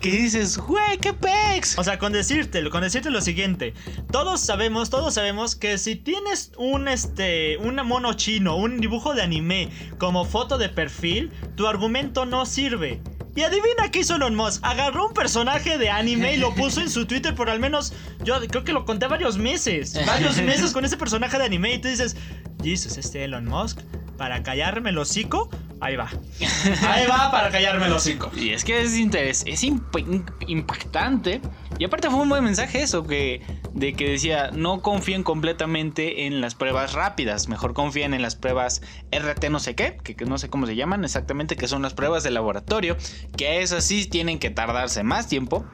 que 0.00 0.10
dices, 0.10 0.58
güey, 0.58 0.98
qué 0.98 1.14
pex. 1.14 1.78
O 1.78 1.84
sea, 1.84 1.98
con 1.98 2.12
decirte, 2.12 2.68
con 2.68 2.82
decirte 2.82 3.10
lo 3.10 3.22
siguiente, 3.22 3.72
todos 4.10 4.40
sabemos, 4.40 4.90
todos 4.90 5.14
sabemos 5.14 5.56
que 5.56 5.78
si 5.78 5.96
tienes 5.96 6.52
un 6.58 6.88
este, 6.88 7.56
un 7.58 7.76
mono 7.76 8.12
chino, 8.12 8.56
un 8.56 8.80
dibujo 8.80 9.14
de 9.14 9.22
anime 9.22 9.70
como 9.98 10.24
foto 10.24 10.58
de 10.58 10.68
perfil, 10.68 11.32
tu 11.54 11.66
argumento 11.66 12.26
no 12.26 12.44
sirve. 12.44 13.00
Y 13.34 13.42
adivina 13.42 13.90
qué 13.90 14.00
hizo 14.00 14.16
Elon 14.16 14.34
Musk. 14.34 14.64
Agarró 14.64 15.08
un 15.08 15.12
personaje 15.12 15.76
de 15.76 15.90
anime 15.90 16.34
y 16.34 16.36
lo 16.38 16.54
puso 16.54 16.80
en 16.80 16.88
su 16.88 17.04
Twitter 17.04 17.34
por 17.34 17.50
al 17.50 17.60
menos, 17.60 17.92
yo 18.24 18.40
creo 18.48 18.64
que 18.64 18.72
lo 18.72 18.86
conté 18.86 19.06
varios 19.08 19.36
meses. 19.36 19.94
Varios 20.06 20.38
meses 20.38 20.72
con 20.72 20.86
ese 20.86 20.96
personaje 20.96 21.36
de 21.36 21.44
anime. 21.44 21.74
Y 21.74 21.78
tú 21.78 21.88
dices, 21.88 22.16
Jesus, 22.62 22.96
este 22.96 23.24
Elon 23.24 23.44
Musk, 23.44 23.80
para 24.16 24.42
callarme 24.42 24.88
el 24.88 24.96
hocico, 24.96 25.50
ahí 25.80 25.96
va. 25.96 26.08
Ahí 26.88 27.06
va 27.06 27.30
para 27.30 27.50
callarme 27.50 27.86
el 27.86 27.92
hocico. 27.92 28.30
Y 28.36 28.50
es 28.50 28.64
que 28.64 28.80
es 28.82 28.96
interés, 28.96 29.42
es 29.46 29.62
imp- 29.64 30.24
impactante. 30.46 31.40
Y 31.78 31.84
aparte 31.84 32.08
fue 32.10 32.20
un 32.20 32.28
buen 32.28 32.42
mensaje 32.44 32.82
eso, 32.82 33.06
que, 33.06 33.42
de 33.72 33.92
que 33.92 34.08
decía, 34.08 34.50
no 34.52 34.80
confíen 34.80 35.22
completamente 35.22 36.26
en 36.26 36.40
las 36.40 36.54
pruebas 36.54 36.94
rápidas, 36.94 37.48
mejor 37.48 37.74
confíen 37.74 38.14
en 38.14 38.22
las 38.22 38.34
pruebas 38.36 38.80
RT 39.12 39.50
no 39.50 39.60
sé 39.60 39.74
qué, 39.74 39.98
que, 40.02 40.16
que 40.16 40.24
no 40.24 40.38
sé 40.38 40.48
cómo 40.48 40.66
se 40.66 40.74
llaman 40.76 41.04
exactamente, 41.04 41.56
que 41.56 41.68
son 41.68 41.82
las 41.82 41.92
pruebas 41.94 42.22
de 42.22 42.30
laboratorio, 42.30 42.96
que 43.36 43.60
esas 43.62 43.84
sí 43.84 44.06
tienen 44.06 44.38
que 44.38 44.50
tardarse 44.50 45.02
más 45.02 45.28
tiempo. 45.28 45.66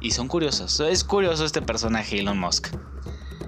Y 0.00 0.10
son 0.12 0.26
curiosos, 0.28 0.80
es 0.80 1.04
curioso 1.04 1.44
este 1.44 1.62
personaje 1.62 2.18
Elon 2.20 2.38
Musk. 2.38 2.68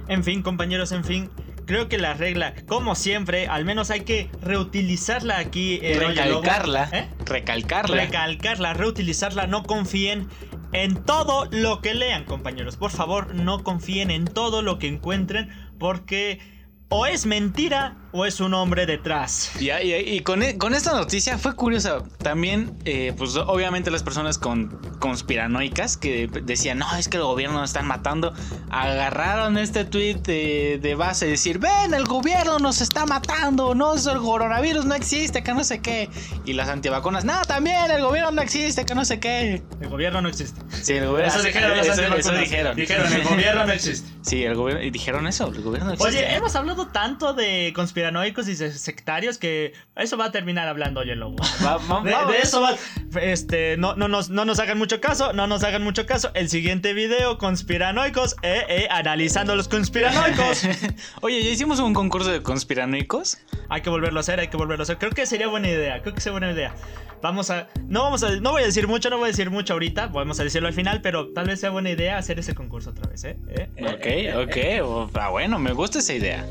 En 0.06 0.22
fin, 0.22 0.42
compañeros, 0.42 0.92
en 0.92 1.04
fin. 1.04 1.30
Creo 1.66 1.88
que 1.88 1.98
la 1.98 2.14
regla, 2.14 2.54
como 2.66 2.94
siempre, 2.94 3.46
al 3.46 3.64
menos 3.64 3.90
hay 3.90 4.00
que 4.00 4.30
reutilizarla 4.42 5.38
aquí. 5.38 5.80
Lobo. 5.80 6.08
recalcarla, 6.08 6.88
¿Eh? 6.92 7.08
recalcarla. 7.24 7.96
Recalcarla, 7.96 8.74
reutilizarla. 8.74 9.46
No 9.46 9.62
confíen 9.62 10.28
en 10.72 11.02
todo 11.04 11.46
lo 11.50 11.80
que 11.80 11.94
lean, 11.94 12.24
compañeros. 12.24 12.76
Por 12.76 12.90
favor, 12.90 13.34
no 13.34 13.62
confíen 13.62 14.10
en 14.10 14.26
todo 14.26 14.60
lo 14.60 14.78
que 14.78 14.88
encuentren 14.88 15.48
porque 15.78 16.40
o 16.88 17.06
es 17.06 17.26
mentira 17.26 17.96
o 18.16 18.24
es 18.24 18.38
un 18.38 18.54
hombre 18.54 18.86
detrás. 18.86 19.50
Y, 19.58 19.70
y- 19.72 19.94
y 19.94 20.20
con, 20.20 20.42
e- 20.44 20.56
con 20.56 20.72
esta 20.72 20.92
noticia 20.92 21.36
fue 21.36 21.54
curiosa. 21.56 21.98
También, 22.22 22.78
eh, 22.84 23.12
pues 23.18 23.34
obviamente 23.36 23.90
las 23.90 24.04
personas 24.04 24.38
con 24.38 24.68
conspiranoicas 25.00 25.96
que 25.96 26.28
decían, 26.44 26.78
no, 26.78 26.86
es 26.96 27.08
que 27.08 27.16
el 27.16 27.24
gobierno 27.24 27.58
nos 27.58 27.70
están 27.70 27.86
matando, 27.88 28.32
agarraron 28.70 29.58
este 29.58 29.84
tweet 29.84 30.16
de, 30.22 30.78
de 30.80 30.94
base, 30.94 31.26
decir, 31.26 31.58
ven, 31.58 31.92
el 31.94 32.04
gobierno 32.04 32.58
nos 32.58 32.80
está 32.80 33.04
matando, 33.06 33.74
no, 33.74 33.94
el 33.94 34.18
coronavirus 34.18 34.84
no 34.84 34.94
existe, 34.94 35.42
que 35.42 35.52
no 35.54 35.64
sé 35.64 35.80
qué. 35.80 36.08
Y 36.44 36.52
las 36.52 36.68
antivacunas, 36.68 37.24
no, 37.24 37.42
también 37.46 37.90
el 37.90 38.02
gobierno 38.02 38.30
no 38.30 38.42
existe, 38.42 38.84
que 38.84 38.94
no 38.94 39.04
sé 39.04 39.18
qué. 39.20 39.62
El 39.80 39.88
gobierno 39.88 40.20
no 40.22 40.28
existe. 40.28 40.60
Sí, 40.82 40.92
el 40.94 41.06
gobierno. 41.08 41.32
Eso 41.34 41.42
dijeron 41.42 41.78
eso- 41.78 41.92
eso 41.92 42.32
dijeron. 42.32 42.76
Dijeron, 42.76 43.12
el 43.12 43.24
gobierno 43.24 43.66
no 43.66 43.72
existe. 43.72 44.08
Sí, 44.22 44.44
el 44.44 44.54
gobierno. 44.54 44.82
Y 44.84 44.90
dijeron 44.90 45.26
eso, 45.26 45.48
el 45.48 45.62
gobierno 45.62 45.88
no 45.88 45.94
existe. 45.94 46.16
Oye, 46.18 46.34
hemos 46.36 46.54
hablado 46.54 46.86
tanto 46.88 47.34
de 47.34 47.72
conspiranoicos 48.12 48.48
y 48.48 48.56
sectarios 48.56 49.38
que 49.38 49.72
eso 49.96 50.16
va 50.16 50.26
a 50.26 50.32
terminar 50.32 50.68
hablando 50.68 51.00
Oye 51.00 51.14
Lobo. 51.16 51.36
Va- 51.64 51.78
va- 51.78 52.02
De, 52.02 52.32
de 52.32 52.38
eso 52.42 52.60
va. 52.60 52.74
Este, 53.20 53.76
no, 53.76 53.94
no, 53.94 54.08
nos, 54.08 54.28
no 54.30 54.44
nos 54.44 54.58
hagan 54.58 54.76
mucho 54.78 55.00
caso, 55.00 55.32
no 55.32 55.46
nos 55.46 55.64
hagan 55.64 55.82
mucho 55.82 56.04
caso. 56.06 56.30
El 56.34 56.48
siguiente 56.48 56.92
video, 56.92 57.38
conspiranoicos, 57.38 58.36
eh, 58.42 58.62
eh, 58.68 58.88
analizando 58.90 59.56
los 59.56 59.68
conspiranoicos. 59.68 60.64
Oye, 61.22 61.42
ya 61.42 61.50
hicimos 61.50 61.78
un 61.80 61.94
concurso 61.94 62.30
de 62.30 62.42
conspiranoicos. 62.42 63.38
hay 63.70 63.80
que 63.80 63.90
volverlo 63.90 64.18
a 64.18 64.22
hacer, 64.22 64.40
hay 64.40 64.48
que 64.48 64.56
volverlo 64.56 64.82
a 64.82 64.84
hacer. 64.84 64.98
Creo 64.98 65.12
que 65.12 65.24
sería 65.26 65.48
buena 65.48 65.68
idea, 65.68 66.02
creo 66.02 66.14
que 66.14 66.20
sería 66.20 66.38
buena 66.38 66.52
idea. 66.52 66.74
Vamos 67.22 67.48
a. 67.48 67.68
No 67.88 68.02
vamos 68.02 68.22
a. 68.22 68.30
No 68.40 68.50
voy 68.52 68.62
a 68.62 68.66
decir 68.66 68.86
mucho, 68.86 69.08
no 69.08 69.16
voy 69.16 69.26
a 69.26 69.28
decir 69.28 69.48
mucho 69.50 69.72
ahorita. 69.72 70.08
Vamos 70.08 70.38
a 70.40 70.44
decirlo 70.44 70.68
al 70.68 70.74
final, 70.74 71.00
pero 71.00 71.32
tal 71.32 71.46
vez 71.46 71.58
sea 71.60 71.70
buena 71.70 71.88
idea 71.90 72.18
hacer 72.18 72.38
ese 72.38 72.54
concurso 72.54 72.90
otra 72.90 73.08
vez, 73.08 73.24
¿eh? 73.24 73.38
¿Eh? 73.48 73.68
¿Eh? 73.76 73.86
Ok, 73.86 74.06
¿Eh? 74.06 74.28
¿Eh? 74.76 74.82
ok. 74.82 75.10
Ah, 75.16 75.30
bueno, 75.30 75.58
me 75.58 75.72
gusta 75.72 76.00
esa 76.00 76.12
idea. 76.12 76.44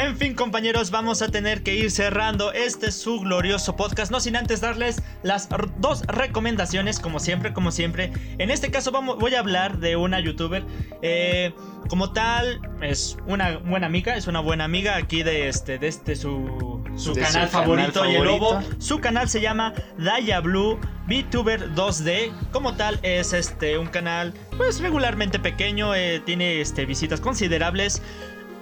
En 0.00 0.16
fin, 0.16 0.34
compañeros, 0.34 0.90
vamos 0.90 1.20
a 1.20 1.28
tener 1.28 1.62
que 1.62 1.74
ir 1.74 1.90
cerrando 1.90 2.54
este 2.54 2.90
su 2.90 3.20
glorioso 3.20 3.76
podcast, 3.76 4.10
no 4.10 4.18
sin 4.18 4.34
antes 4.34 4.62
darles 4.62 5.02
las 5.22 5.50
dos 5.76 6.06
recomendaciones, 6.06 6.98
como 6.98 7.20
siempre, 7.20 7.52
como 7.52 7.70
siempre. 7.70 8.10
En 8.38 8.50
este 8.50 8.70
caso 8.70 8.92
vamos, 8.92 9.18
voy 9.18 9.34
a 9.34 9.40
hablar 9.40 9.76
de 9.76 9.96
una 9.96 10.18
youtuber, 10.18 10.64
eh, 11.02 11.52
como 11.90 12.14
tal, 12.14 12.62
es 12.80 13.18
una 13.26 13.58
buena 13.58 13.88
amiga, 13.88 14.16
es 14.16 14.26
una 14.26 14.40
buena 14.40 14.64
amiga 14.64 14.96
aquí 14.96 15.22
de 15.22 15.48
este, 15.48 15.78
de 15.78 15.88
este 15.88 16.16
su, 16.16 16.82
su 16.96 17.12
De 17.12 17.20
su 17.26 17.32
canal 17.32 17.32
canal 17.32 17.48
favorito, 17.48 18.10
y 18.10 18.14
el 18.14 18.24
lobo. 18.24 18.58
Su 18.78 19.00
canal 19.00 19.28
se 19.28 19.42
llama 19.42 19.74
Daya 19.98 20.40
Blue 20.40 20.78
VTuber 21.08 21.74
2D. 21.74 22.32
Como 22.52 22.74
tal, 22.74 23.00
es 23.02 23.32
este 23.32 23.76
un 23.76 23.88
canal, 23.88 24.32
pues 24.56 24.80
regularmente 24.80 25.38
pequeño, 25.38 25.94
eh, 25.94 26.22
tiene 26.24 26.60
este, 26.60 26.86
visitas 26.86 27.20
considerables. 27.20 28.00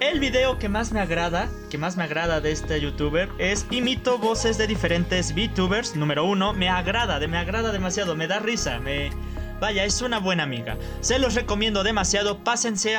El 0.01 0.21
video 0.21 0.61
que 0.61 0.69
más 0.69 0.93
me 0.93 1.01
agrada, 1.01 1.49
que 1.71 1.77
más 1.77 1.97
me 1.97 2.05
agrada 2.05 2.41
de 2.41 2.53
este 2.53 2.81
youtuber 2.81 3.29
es 3.39 3.67
imito 3.73 4.17
voces 4.17 4.57
de 4.57 4.69
diferentes 4.69 5.35
VTubers. 5.35 5.97
Número 5.97 6.25
uno, 6.25 6.53
me 6.53 6.69
agrada, 6.69 7.19
me 7.27 7.37
agrada 7.37 7.73
demasiado, 7.73 8.15
me 8.15 8.29
da 8.29 8.39
risa, 8.39 8.79
me... 8.79 9.11
Vaya, 9.59 9.85
es 9.85 10.01
una 10.01 10.21
buena 10.21 10.45
amiga. 10.45 10.77
Se 11.01 11.19
los 11.19 11.35
recomiendo 11.35 11.83
demasiado. 11.83 12.45
Pásense 12.45 12.97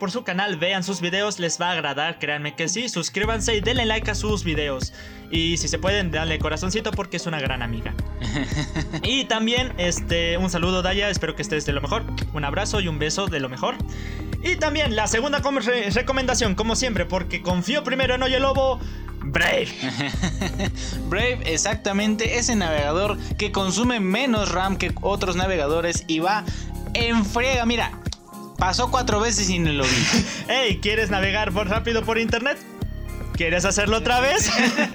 por 0.00 0.10
su 0.10 0.24
canal, 0.24 0.56
vean 0.56 0.82
sus 0.82 1.00
videos, 1.00 1.38
les 1.38 1.60
va 1.60 1.68
a 1.68 1.72
agradar, 1.72 2.18
créanme 2.18 2.56
que 2.56 2.68
sí. 2.68 2.88
Suscríbanse 2.88 3.54
y 3.54 3.60
denle 3.60 3.86
like 3.86 4.10
a 4.10 4.16
sus 4.16 4.42
videos. 4.42 4.92
Y 5.30 5.56
si 5.58 5.68
se 5.68 5.78
pueden, 5.78 6.10
darle 6.10 6.38
corazoncito 6.38 6.90
porque 6.90 7.18
es 7.18 7.26
una 7.26 7.38
gran 7.40 7.62
amiga. 7.62 7.94
Y 9.02 9.24
también, 9.24 9.72
este, 9.78 10.36
un 10.38 10.50
saludo, 10.50 10.82
Daya. 10.82 11.08
Espero 11.10 11.34
que 11.36 11.42
estés 11.42 11.66
de 11.66 11.72
lo 11.72 11.80
mejor. 11.80 12.04
Un 12.32 12.44
abrazo 12.44 12.80
y 12.80 12.88
un 12.88 12.98
beso 12.98 13.26
de 13.26 13.40
lo 13.40 13.48
mejor. 13.48 13.76
Y 14.42 14.56
también 14.56 14.94
la 14.96 15.06
segunda 15.06 15.40
com- 15.42 15.58
re- 15.58 15.90
recomendación, 15.90 16.54
como 16.54 16.76
siempre, 16.76 17.04
porque 17.06 17.42
confío 17.42 17.82
primero 17.84 18.14
en 18.14 18.22
Oye 18.22 18.38
Lobo. 18.40 18.80
Brave. 19.20 19.68
Brave, 21.08 21.40
exactamente, 21.46 22.38
ese 22.38 22.54
navegador 22.56 23.18
que 23.36 23.52
consume 23.52 24.00
menos 24.00 24.50
RAM 24.52 24.76
que 24.76 24.92
otros 25.02 25.36
navegadores 25.36 26.04
y 26.06 26.20
va 26.20 26.44
en 26.94 27.24
friega. 27.26 27.66
Mira, 27.66 27.92
pasó 28.56 28.90
cuatro 28.90 29.20
veces 29.20 29.50
y 29.50 29.58
no 29.58 29.72
lo 29.72 29.84
vi. 29.84 29.90
Hey, 30.48 30.78
¿quieres 30.80 31.10
navegar 31.10 31.52
por 31.52 31.68
rápido 31.68 32.02
por 32.04 32.18
internet? 32.18 32.58
¿Quieres 33.38 33.64
hacerlo 33.64 33.98
otra 33.98 34.18
vez? 34.18 34.50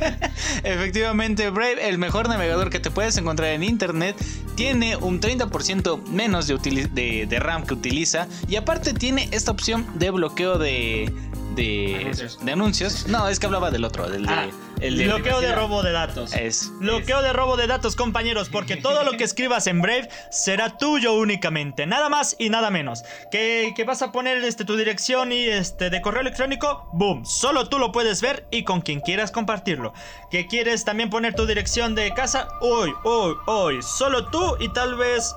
Efectivamente, 0.64 1.50
Brave, 1.50 1.88
el 1.88 1.98
mejor 1.98 2.28
navegador 2.28 2.70
que 2.70 2.82
te 2.82 2.92
puedes 2.92 3.16
encontrar 3.16 3.52
en 3.52 3.64
internet, 3.64 4.18
tiene 4.56 4.98
un 4.98 5.22
30% 5.22 6.04
menos 6.08 6.48
de, 6.48 6.58
de, 6.92 7.26
de 7.26 7.40
RAM 7.40 7.66
que 7.66 7.74
utiliza 7.74 8.28
y 8.50 8.58
aparte 8.58 8.94
tiene 8.94 9.30
esta 9.32 9.52
opción 9.52 9.88
de 9.96 10.12
bloqueo 10.12 10.58
de, 10.58 11.10
de 11.56 11.96
anuncios. 12.02 12.40
de 12.44 12.52
anuncios. 12.52 13.08
No, 13.08 13.30
es 13.30 13.40
que 13.40 13.46
hablaba 13.46 13.72
del 13.72 13.86
otro, 13.86 14.10
del 14.10 14.26
de, 14.26 14.34
Ah, 14.34 14.48
el 14.84 14.98
de 14.98 15.06
bloqueo 15.06 15.40
de 15.40 15.54
robo 15.54 15.82
de 15.82 15.94
datos. 15.94 16.34
Es. 16.34 16.70
Bloqueo 16.80 17.22
de 17.22 17.32
robo 17.32 17.56
de 17.56 17.68
datos, 17.68 17.96
compañeros, 17.96 18.50
porque 18.50 18.76
todo 18.76 19.04
lo 19.04 19.14
que 19.14 19.24
escribas 19.24 19.66
en 19.68 19.82
Brave 19.82 20.10
será 20.30 20.78
tuyo 20.78 21.14
únicamente, 21.14 21.86
nada 21.86 22.10
más 22.10 22.36
y 22.38 22.50
nada 22.50 22.70
menos. 22.70 23.04
Que, 23.32 23.74
que 23.76 23.86
vas 23.86 24.02
a 24.02 24.12
poner 24.12 24.44
este, 24.44 24.66
tu 24.66 24.76
dirección 24.76 25.32
y 25.32 25.46
este 25.46 25.90
de 25.90 26.02
correo 26.02 26.22
electrónico, 26.22 26.90
boom, 26.92 27.26
solo 27.26 27.70
tú 27.70 27.80
lo 27.80 27.94
puedes 27.94 28.22
ver 28.22 28.46
y 28.52 28.66
con 28.66 28.82
quien 28.82 29.00
quieras 29.00 29.32
compartirlo. 29.32 29.94
Que 30.30 30.48
quieres 30.48 30.84
también 30.84 31.10
poner 31.10 31.34
tu 31.34 31.46
dirección 31.46 31.96
de 31.96 32.14
casa, 32.14 32.50
hoy, 32.60 32.92
hoy, 33.06 33.36
hoy, 33.46 33.82
solo 33.82 34.28
tú 34.28 34.58
y 34.60 34.68
tal 34.74 34.96
vez 34.96 35.34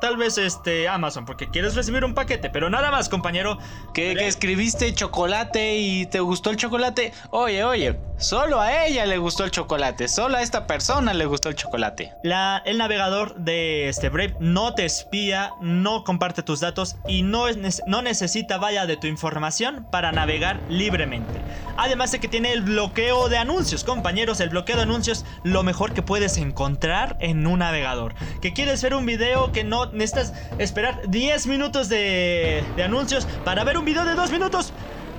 tal 0.00 0.16
vez 0.16 0.38
este 0.38 0.88
Amazon, 0.88 1.24
porque 1.24 1.50
quieres 1.50 1.74
recibir 1.74 2.04
un 2.04 2.14
paquete, 2.14 2.50
pero 2.50 2.70
nada 2.70 2.90
más, 2.90 3.08
compañero. 3.08 3.58
Que, 3.94 4.14
que, 4.14 4.26
escribiste 4.26 4.92
chocolate 4.94 5.78
y 5.78 6.06
te 6.06 6.20
gustó 6.20 6.50
el 6.50 6.56
chocolate. 6.56 7.12
Oye, 7.30 7.64
oye, 7.64 7.98
solo 8.18 8.60
a 8.60 8.86
ella 8.86 9.06
le 9.06 9.18
gustó 9.18 9.44
el 9.44 9.50
chocolate, 9.50 10.08
solo 10.08 10.36
a 10.36 10.42
esta 10.42 10.66
persona 10.66 11.14
le 11.14 11.26
gustó 11.26 11.48
el 11.48 11.54
chocolate. 11.54 12.12
La, 12.22 12.62
el 12.64 12.78
navegador 12.78 13.34
de 13.36 13.88
este 13.88 14.08
Brave 14.08 14.36
no 14.40 14.74
te 14.74 14.84
espía, 14.84 15.52
no 15.60 16.04
comparte 16.04 16.42
tus 16.42 16.60
datos 16.60 16.96
y 17.06 17.22
no, 17.22 17.48
es, 17.48 17.82
no 17.86 18.02
necesita 18.02 18.58
vaya 18.58 18.86
de 18.86 18.96
tu 18.96 19.06
información 19.06 19.86
para 19.90 20.12
navegar 20.12 20.60
libremente. 20.68 21.40
Además 21.76 22.12
de 22.12 22.20
que 22.20 22.28
tiene 22.28 22.52
el 22.52 22.62
bloqueo 22.62 23.28
de 23.28 23.38
anuncios, 23.38 23.84
compañeros, 23.84 24.40
el 24.40 24.50
bloqueo 24.50 24.76
de 24.76 24.82
anuncios, 24.82 25.24
lo 25.44 25.62
mejor 25.62 25.94
que 25.94 26.02
puedes 26.02 26.36
encontrar 26.36 27.16
en 27.20 27.46
un 27.46 27.60
navegador. 27.60 28.14
Que 28.40 28.52
quieres 28.52 28.82
ver 28.82 28.94
un 28.94 29.06
video 29.06 29.52
que 29.52 29.64
no 29.64 29.89
necesitas 29.92 30.32
esperar 30.58 31.00
10 31.08 31.46
minutos 31.46 31.88
de, 31.88 32.62
de 32.76 32.82
anuncios 32.82 33.26
para 33.44 33.64
ver 33.64 33.78
un 33.78 33.84
video 33.84 34.04
de 34.04 34.14
2 34.14 34.30
minutos. 34.30 34.72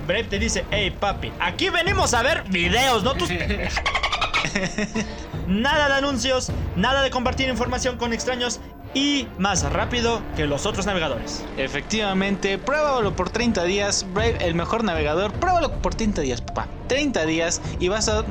Brave 0.06 0.24
te 0.24 0.38
dice, 0.38 0.64
hey 0.70 0.90
papi, 0.98 1.32
aquí 1.38 1.68
venimos 1.70 2.14
a 2.14 2.22
ver 2.22 2.42
videos, 2.48 3.04
no 3.04 3.14
tus... 3.14 3.30
nada 5.46 5.88
de 5.88 5.94
anuncios, 5.94 6.50
nada 6.76 7.02
de 7.02 7.10
compartir 7.10 7.48
información 7.48 7.96
con 7.96 8.12
extraños 8.12 8.60
y 8.94 9.26
más 9.38 9.62
rápido 9.72 10.20
que 10.36 10.46
los 10.46 10.66
otros 10.66 10.86
navegadores. 10.86 11.44
Efectivamente, 11.56 12.58
pruébalo 12.58 13.14
por 13.14 13.30
30 13.30 13.64
días, 13.64 14.06
Brave, 14.12 14.38
el 14.40 14.54
mejor 14.54 14.84
navegador, 14.84 15.32
pruébalo 15.32 15.72
por 15.80 15.94
30 15.94 16.22
días, 16.22 16.40
papá. 16.40 16.66
30 16.92 17.24
días 17.24 17.62
y 17.80 17.88
vas 17.88 18.10
a 18.10 18.22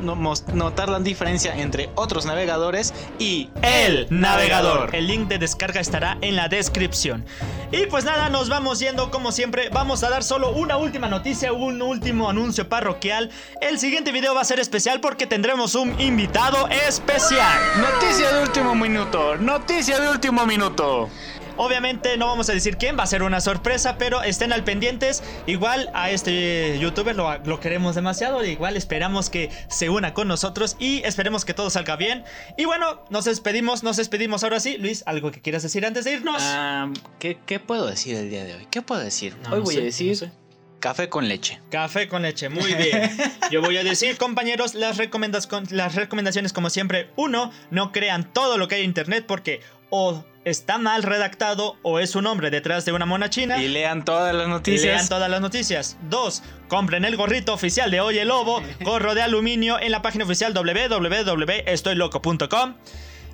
notar 0.53 0.87
la 0.87 0.99
diferencia 0.99 1.57
entre 1.57 1.89
otros 1.95 2.27
navegadores 2.27 2.93
y 3.17 3.49
el 3.63 4.05
navegador. 4.11 4.95
El 4.95 5.07
link 5.07 5.27
de 5.27 5.39
descarga 5.39 5.81
estará 5.81 6.19
en 6.21 6.35
la 6.35 6.47
descripción. 6.47 7.25
Y 7.71 7.87
pues 7.87 8.05
nada, 8.05 8.29
nos 8.29 8.49
vamos 8.49 8.77
yendo 8.77 9.09
como 9.09 9.31
siempre. 9.31 9.69
Vamos 9.69 10.03
a 10.03 10.11
dar 10.11 10.23
solo 10.23 10.51
una 10.51 10.77
última 10.77 11.07
noticia, 11.07 11.53
un 11.53 11.81
último 11.81 12.29
anuncio 12.29 12.69
parroquial. 12.69 13.31
El 13.61 13.79
siguiente 13.79 14.11
video 14.11 14.35
va 14.35 14.41
a 14.41 14.45
ser 14.45 14.59
especial 14.59 15.01
porque 15.01 15.25
tendremos 15.25 15.73
un 15.73 15.99
invitado 15.99 16.67
especial. 16.67 17.59
Noticia 17.81 18.31
de 18.31 18.43
último 18.43 18.75
minuto, 18.75 19.37
noticia 19.37 19.99
de 19.99 20.07
último 20.07 20.45
minuto. 20.45 21.09
Obviamente 21.57 22.17
no 22.17 22.27
vamos 22.27 22.49
a 22.49 22.53
decir 22.53 22.77
quién, 22.77 22.97
va 22.97 23.03
a 23.03 23.07
ser 23.07 23.23
una 23.23 23.41
sorpresa, 23.41 23.97
pero 23.97 24.23
estén 24.23 24.53
al 24.53 24.63
pendientes. 24.63 25.23
Igual 25.47 25.89
a 25.93 26.09
este 26.11 26.77
youtuber 26.79 27.15
lo, 27.15 27.37
lo, 27.39 27.59
queremos 27.59 27.95
demasiado, 27.95 28.43
igual 28.45 28.77
esperamos 28.77 29.29
que 29.29 29.49
se 29.69 29.89
una 29.89 30.13
con 30.13 30.27
nosotros 30.27 30.75
y 30.79 31.01
esperemos 31.03 31.45
que 31.45 31.53
todo 31.53 31.69
salga 31.69 31.95
bien. 31.95 32.23
Y 32.57 32.65
bueno, 32.65 33.03
nos 33.09 33.25
despedimos, 33.25 33.83
nos 33.83 33.97
despedimos 33.97 34.43
ahora 34.43 34.59
sí. 34.59 34.77
Luis, 34.77 35.03
¿algo 35.05 35.31
que 35.31 35.41
quieras 35.41 35.63
decir 35.63 35.85
antes 35.85 36.05
de 36.05 36.13
irnos? 36.13 36.41
Um, 36.43 36.93
¿qué, 37.19 37.37
¿qué, 37.45 37.59
puedo 37.59 37.85
decir 37.87 38.15
el 38.15 38.29
día 38.29 38.43
de 38.43 38.55
hoy? 38.55 38.67
¿Qué 38.71 38.81
puedo 38.81 39.01
decir? 39.01 39.35
No, 39.43 39.49
hoy 39.49 39.59
no 39.59 39.65
voy 39.65 39.75
sé, 39.75 39.81
a 39.81 39.83
decir... 39.83 40.11
No 40.11 40.15
sé. 40.15 40.41
Café 40.81 41.09
con 41.09 41.27
leche. 41.27 41.59
Café 41.69 42.07
con 42.07 42.23
leche, 42.23 42.49
muy 42.49 42.73
bien. 42.73 43.15
Yo 43.51 43.61
voy 43.61 43.77
a 43.77 43.83
decir, 43.83 44.17
compañeros, 44.17 44.73
las, 44.73 44.97
recomendas 44.97 45.47
las 45.69 45.93
recomendaciones 45.93 46.53
como 46.53 46.71
siempre. 46.71 47.11
Uno, 47.15 47.51
no 47.69 47.91
crean 47.91 48.33
todo 48.33 48.57
lo 48.57 48.67
que 48.67 48.75
hay 48.75 48.81
en 48.81 48.87
internet 48.87 49.25
porque 49.27 49.61
o 49.91 50.25
está 50.43 50.79
mal 50.79 51.03
redactado 51.03 51.77
o 51.83 51.99
es 51.99 52.15
un 52.15 52.25
hombre 52.25 52.49
detrás 52.49 52.83
de 52.85 52.93
una 52.93 53.05
mona 53.05 53.29
china. 53.29 53.61
Y 53.61 53.67
lean 53.67 54.03
todas 54.03 54.33
las 54.33 54.47
noticias. 54.47 54.95
Lean 54.95 55.07
todas 55.07 55.29
las 55.29 55.41
noticias. 55.41 55.99
Dos, 56.09 56.41
compren 56.67 57.05
el 57.05 57.15
gorrito 57.15 57.53
oficial 57.53 57.91
de 57.91 58.01
Oye 58.01 58.25
Lobo, 58.25 58.63
gorro 58.81 59.13
de 59.13 59.21
aluminio 59.21 59.79
en 59.79 59.91
la 59.91 60.01
página 60.01 60.25
oficial 60.25 60.55
www.estoyloco.com. 60.55 62.73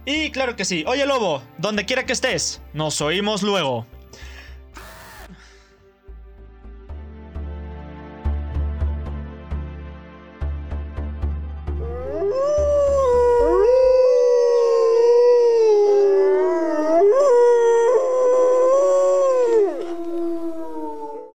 Y 0.05 0.31
claro 0.31 0.57
que 0.57 0.65
sí, 0.65 0.83
Oye 0.87 1.05
Lobo, 1.05 1.41
donde 1.57 1.85
quiera 1.85 2.05
que 2.05 2.11
estés, 2.13 2.61
nos 2.73 3.01
oímos 3.01 3.43
luego. 3.43 3.85